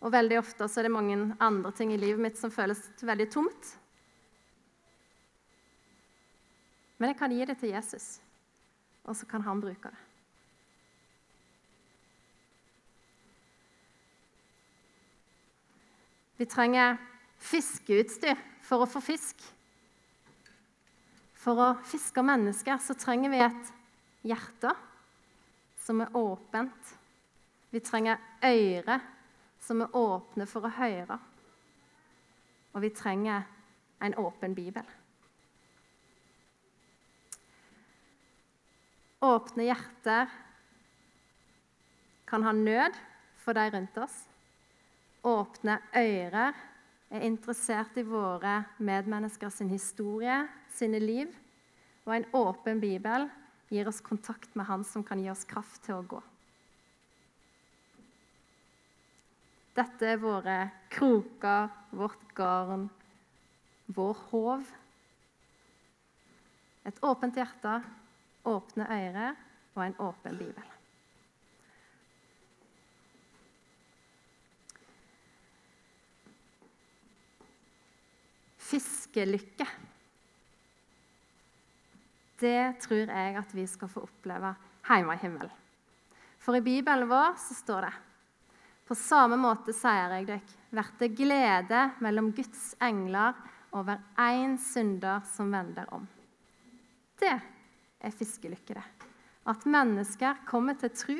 Og 0.04 0.12
veldig 0.12 0.40
ofte 0.42 0.66
så 0.68 0.80
er 0.80 0.88
det 0.88 0.92
mange 0.92 1.16
andre 1.40 1.70
ting 1.72 1.94
i 1.94 2.00
livet 2.00 2.20
mitt 2.20 2.40
som 2.40 2.52
føles 2.52 2.83
veldig 3.00 3.28
tomt. 3.33 3.70
Men 6.98 7.12
jeg 7.12 7.20
kan 7.22 7.33
gi 7.33 7.46
det 7.46 7.57
til 7.62 7.72
Jesus, 7.72 8.18
og 9.07 9.16
så 9.16 9.30
kan 9.30 9.46
han 9.46 9.62
bruke 9.62 9.94
det. 9.94 10.02
Vi 16.35 16.50
trenger 16.50 16.98
fiskeutstyr 17.38 18.40
for 18.66 18.83
å 18.83 18.90
få 18.90 19.00
fisk. 19.04 19.53
For 21.44 21.61
å 21.61 21.72
fiske 21.85 22.22
mennesker 22.24 22.78
så 22.80 22.96
trenger 22.96 23.33
vi 23.33 23.40
et 23.44 23.72
hjerte 24.24 24.70
som 25.85 26.00
er 26.00 26.14
åpent. 26.16 26.94
Vi 27.68 27.83
trenger 27.85 28.16
ører 28.40 29.02
som 29.61 29.83
er 29.85 29.96
åpne 29.96 30.46
for 30.48 30.64
å 30.64 30.72
høre. 30.78 31.18
Og 32.72 32.80
vi 32.80 32.90
trenger 32.96 33.44
en 34.00 34.16
åpen 34.20 34.57
bibel. 34.57 34.88
Åpne 39.24 39.68
hjerter 39.68 40.33
kan 42.28 42.44
ha 42.44 42.52
nød 42.57 42.96
for 43.44 43.57
de 43.57 43.68
rundt 43.72 44.00
oss. 44.00 44.16
Åpne 45.24 45.78
ører 45.96 46.57
er 47.14 47.24
interessert 47.28 47.96
i 48.00 48.04
våre 48.04 48.62
medmennesker 48.85 49.52
sin 49.52 49.70
historie, 49.72 50.42
sine 50.74 51.00
liv, 51.02 51.32
og 52.04 52.14
en 52.16 52.28
åpen 52.37 52.80
bibel 52.82 53.28
gir 53.72 53.88
oss 53.88 54.02
kontakt 54.04 54.54
med 54.54 54.68
Han 54.68 54.84
som 54.84 55.04
kan 55.06 55.20
gi 55.22 55.30
oss 55.32 55.46
kraft 55.48 55.82
til 55.87 55.98
å 55.98 56.06
gå. 56.14 56.20
Dette 59.74 60.06
er 60.06 60.20
våre 60.22 60.58
kroker, 60.94 61.72
vårt 61.90 62.28
garn, 62.37 62.87
vår 63.90 64.14
håv. 64.30 64.68
Et 66.87 67.00
åpent 67.02 67.40
hjerte, 67.40 67.80
åpne 68.46 68.87
øyre 68.87 69.32
og 69.74 69.82
en 69.82 69.98
åpen 70.06 70.38
bibel. 70.38 70.70
Fiskelykke. 78.64 79.66
Det 82.44 82.80
tror 82.85 83.09
jeg 83.09 83.37
at 83.40 83.52
vi 83.57 83.64
skal 83.68 83.88
få 83.88 84.02
oppleve 84.04 84.50
hjemme 84.85 85.14
i 85.14 85.22
himmelen. 85.22 85.61
For 86.44 86.59
i 86.59 86.64
Bibelen 86.64 87.09
vår 87.09 87.38
så 87.40 87.57
står 87.57 87.87
det 87.87 87.92
På 88.85 88.96
samme 88.98 89.38
måte 89.40 89.72
sier 89.72 90.12
jeg 90.12 90.26
dere, 90.28 90.42
blir 90.70 90.90
det 91.00 91.09
glede 91.16 91.85
mellom 92.04 92.33
Guds 92.37 92.74
engler 92.85 93.38
over 93.72 94.02
én 94.20 94.59
synder 94.61 95.22
som 95.24 95.48
vender 95.52 95.88
om. 95.94 96.04
Det 97.16 97.33
er 97.33 98.12
fiskelykke, 98.12 98.74
det. 98.76 98.85
At 99.48 99.64
mennesker 99.64 100.44
kommer 100.46 100.76
til 100.76 100.92
tro, 100.92 101.16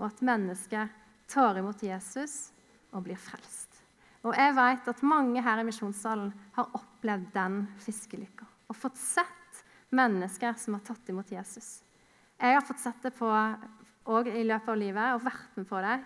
og 0.00 0.08
at 0.08 0.22
mennesker 0.22 0.90
tar 1.30 1.60
imot 1.60 1.82
Jesus 1.86 2.50
og 2.90 3.06
blir 3.06 3.20
frelst. 3.20 3.78
Og 4.26 4.34
jeg 4.34 4.54
vet 4.58 4.90
at 4.90 5.06
mange 5.06 5.42
her 5.42 5.62
i 5.62 5.66
misjonssalen 5.66 6.32
har 6.58 6.74
opplevd 6.78 7.30
den 7.34 7.62
fiskelykka 7.82 8.46
og 8.70 8.78
fått 8.78 8.98
sett 8.98 9.41
mennesker 9.92 10.56
som 10.58 10.76
har 10.76 10.84
tatt 10.86 11.12
imot 11.12 11.30
Jesus. 11.32 11.82
Jeg 12.40 12.56
har 12.56 12.64
fått 12.66 12.82
sett 12.82 13.04
det 13.04 13.12
på, 13.14 13.28
i 14.26 14.44
løpet 14.44 14.72
av 14.72 14.80
livet 14.80 15.14
og 15.14 15.24
vært 15.26 15.60
med 15.60 15.68
på 15.68 15.82
det. 15.84 16.00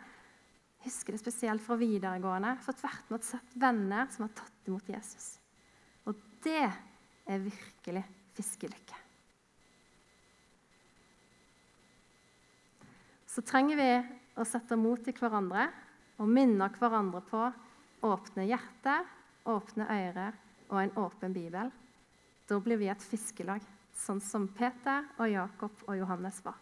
Husker 0.86 1.16
det 1.16 1.22
spesielt 1.22 1.64
fra 1.64 1.78
videregående. 1.80 2.56
Fått 2.62 2.84
vært 2.84 3.08
med 3.10 3.22
og 3.22 3.26
sett 3.26 3.56
venner 3.58 4.10
som 4.12 4.26
har 4.26 4.34
tatt 4.36 4.68
imot 4.68 4.90
Jesus. 4.90 5.36
Og 6.06 6.18
det 6.44 6.66
er 6.66 7.42
virkelig 7.46 8.04
fiskelykke. 8.36 9.02
Så 13.36 13.42
trenger 13.44 13.76
vi 13.80 13.90
å 14.40 14.44
sette 14.48 14.78
mot 14.80 15.00
til 15.04 15.16
hverandre 15.16 15.66
og 16.22 16.28
minne 16.32 16.68
hverandre 16.78 17.20
på 17.28 17.42
åpne 18.06 18.46
hjerte, 18.48 18.94
åpne 19.48 19.88
ører 19.92 20.38
og 20.70 20.78
en 20.80 20.94
åpen 21.02 21.34
bibel. 21.34 21.72
Da 22.46 22.58
blir 22.62 22.78
vi 22.80 22.88
et 22.88 23.02
fiskelag, 23.02 23.60
sånn 23.96 24.20
som 24.22 24.46
Peter 24.52 25.06
og 25.16 25.30
Jakob 25.30 25.84
og 25.86 25.96
Johannes 25.98 26.40
var. 26.44 26.58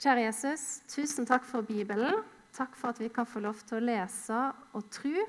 Kjære 0.00 0.24
Jesus, 0.24 0.62
tusen 0.88 1.26
takk 1.28 1.44
for 1.44 1.66
Bibelen. 1.66 2.22
Takk 2.56 2.72
for 2.78 2.92
at 2.92 3.00
vi 3.02 3.10
kan 3.12 3.28
få 3.28 3.42
lov 3.44 3.60
til 3.68 3.78
å 3.78 3.84
lese 3.84 4.38
og 4.72 4.88
tro 4.92 5.26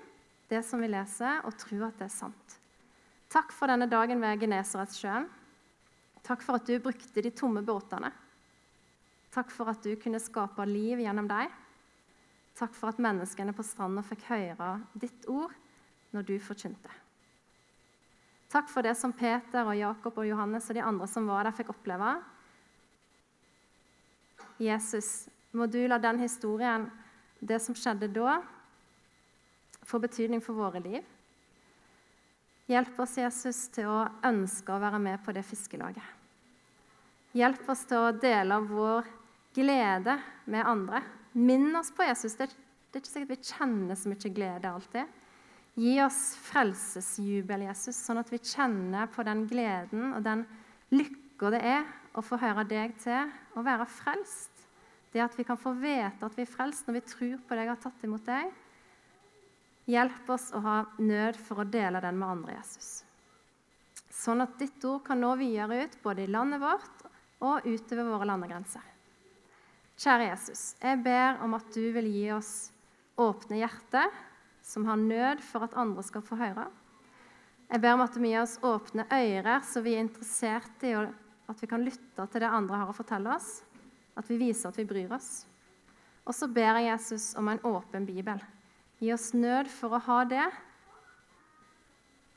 det 0.52 0.62
som 0.68 0.82
vi 0.84 0.88
leser, 0.92 1.44
og 1.48 1.56
tro 1.60 1.80
at 1.88 2.00
det 2.00 2.08
er 2.08 2.14
sant. 2.14 2.58
Takk 3.32 3.54
for 3.56 3.72
denne 3.72 3.88
dagen 3.92 4.20
ved 4.24 4.42
Genesaretsjøen. 4.42 5.28
Takk 6.24 6.44
for 6.44 6.60
at 6.60 6.68
du 6.68 6.76
brukte 6.84 7.24
de 7.24 7.32
tomme 7.36 7.64
båtene. 7.64 8.12
Takk 9.32 9.52
for 9.52 9.72
at 9.72 9.84
du 9.84 9.94
kunne 10.00 10.20
skape 10.20 10.66
liv 10.68 11.00
gjennom 11.04 11.30
deg. 11.30 11.52
Takk 12.60 12.76
for 12.76 12.92
at 12.92 13.00
menneskene 13.00 13.56
på 13.56 13.64
stranda 13.64 14.04
fikk 14.06 14.28
høre 14.28 14.74
ditt 15.00 15.28
ord 15.32 15.56
når 16.12 16.28
du 16.28 16.36
forkynte. 16.44 16.92
Takk 18.52 18.68
for 18.68 18.84
det 18.84 18.98
som 19.00 19.14
Peter 19.16 19.64
og 19.64 19.78
Jakob 19.80 20.18
og 20.20 20.28
Johannes 20.28 20.68
og 20.68 20.76
de 20.76 20.84
andre 20.84 21.08
som 21.08 21.30
var 21.30 21.48
der, 21.48 21.56
fikk 21.56 21.72
oppleve. 21.72 22.18
Jesus, 24.62 25.30
må 25.56 25.68
du 25.72 25.80
la 25.88 25.98
den 26.02 26.20
historien, 26.20 26.90
det 27.40 27.62
som 27.64 27.76
skjedde 27.78 28.12
da, 28.12 28.42
få 29.88 30.00
betydning 30.04 30.44
for 30.44 30.60
våre 30.60 30.82
liv. 30.84 31.06
Hjelp 32.72 33.00
oss, 33.04 33.18
Jesus, 33.18 33.66
til 33.74 33.90
å 33.90 34.04
ønske 34.28 34.72
å 34.72 34.82
være 34.84 35.00
med 35.02 35.24
på 35.26 35.34
det 35.36 35.44
fiskelaget. 35.48 36.04
Hjelp 37.36 37.72
oss 37.72 37.86
til 37.88 38.04
å 38.04 38.14
dele 38.16 38.60
vår 38.68 39.08
glede 39.56 40.18
med 40.52 40.68
andre. 40.68 41.02
Minn 41.40 41.72
oss 41.80 41.92
på 41.96 42.04
Jesus. 42.04 42.36
Det, 42.36 42.52
er 42.92 43.00
ikke 43.00 43.12
sikkert 43.12 43.34
vi 43.34 43.54
kjenner 43.54 44.00
så 44.00 44.12
mye 44.12 44.34
glede 44.36 44.72
alltid. 44.72 45.20
Gi 45.80 45.94
oss 46.04 46.36
frelsesjubel, 46.50 47.64
Jesus, 47.70 47.96
sånn 47.96 48.20
at 48.20 48.32
vi 48.32 48.42
kjenner 48.44 49.08
på 49.12 49.24
den 49.24 49.46
gleden 49.48 50.12
og 50.18 50.24
den 50.26 50.44
lykka 50.92 51.52
det 51.54 51.62
er 51.64 51.86
å 52.14 52.22
få 52.22 52.38
høre 52.42 52.66
deg 52.68 52.98
til 53.00 53.30
og 53.56 53.64
være 53.66 53.88
frelst. 53.90 54.52
Det 55.12 55.24
at 55.24 55.36
vi 55.40 55.46
kan 55.48 55.60
få 55.60 55.74
vite 55.80 56.28
at 56.28 56.36
vi 56.36 56.44
er 56.44 56.52
frelst 56.52 56.88
når 56.88 57.00
vi 57.00 57.06
tror 57.08 57.40
på 57.48 57.56
deg 57.58 57.70
og 57.70 57.74
har 57.74 57.80
tatt 57.86 58.04
imot 58.08 58.28
deg. 58.28 58.52
Hjelp 59.92 60.30
oss 60.32 60.52
å 60.56 60.62
ha 60.64 60.76
nød 61.00 61.40
for 61.40 61.64
å 61.64 61.68
dele 61.68 62.04
den 62.04 62.20
med 62.20 62.36
andre, 62.36 62.58
Jesus. 62.60 62.92
Sånn 64.12 64.44
at 64.44 64.58
ditt 64.60 64.84
ord 64.86 65.06
kan 65.08 65.20
nå 65.24 65.34
videre 65.40 65.86
ut 65.86 65.96
både 66.04 66.26
i 66.26 66.32
landet 66.32 66.62
vårt 66.62 67.06
og 67.42 67.66
utover 67.66 68.12
våre 68.12 68.28
landegrenser. 68.30 68.84
Kjære 70.02 70.28
Jesus, 70.30 70.62
jeg 70.82 71.00
ber 71.06 71.40
om 71.46 71.56
at 71.58 71.72
du 71.74 71.84
vil 71.96 72.08
gi 72.12 72.28
oss 72.36 72.52
åpne 73.20 73.60
hjerter 73.64 74.12
som 74.62 74.86
har 74.86 75.00
nød 75.00 75.42
for 75.46 75.66
at 75.66 75.76
andre 75.80 76.04
skal 76.06 76.24
få 76.26 76.38
høre. 76.40 76.68
Jeg 77.72 77.82
ber 77.82 77.96
om 77.96 78.04
at 78.04 78.16
du 78.16 78.24
gir 78.26 78.42
oss 78.42 78.58
åpne 78.68 79.06
ører, 79.08 79.62
så 79.64 79.82
vi 79.84 79.96
er 79.96 80.04
interessert 80.04 80.84
i 80.84 80.94
at 80.96 81.62
vi 81.62 81.70
kan 81.72 81.84
lytte 81.84 82.26
til 82.28 82.44
det 82.44 82.50
andre 82.52 82.82
har 82.82 82.92
å 82.92 82.96
fortelle 82.96 83.32
oss. 83.32 83.62
At 84.18 84.28
vi 84.28 84.40
viser 84.42 84.70
at 84.70 84.80
vi 84.80 84.88
bryr 84.88 85.14
oss. 85.16 85.46
Og 86.28 86.36
så 86.36 86.50
ber 86.52 86.78
jeg 86.80 86.92
Jesus 86.92 87.32
om 87.40 87.48
en 87.48 87.64
åpen 87.66 88.06
bibel. 88.06 88.44
Gi 89.00 89.14
oss 89.16 89.32
nød 89.34 89.72
for 89.72 89.98
å 89.98 90.04
ha 90.06 90.20
det, 90.30 90.50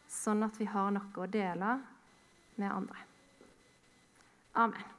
sånn 0.09 0.47
at 0.47 0.57
vi 0.61 0.71
har 0.71 0.95
noe 0.95 1.21
å 1.21 1.29
dele 1.29 1.77
med 2.57 2.71
andre. 2.71 3.07
Amen. 4.55 4.94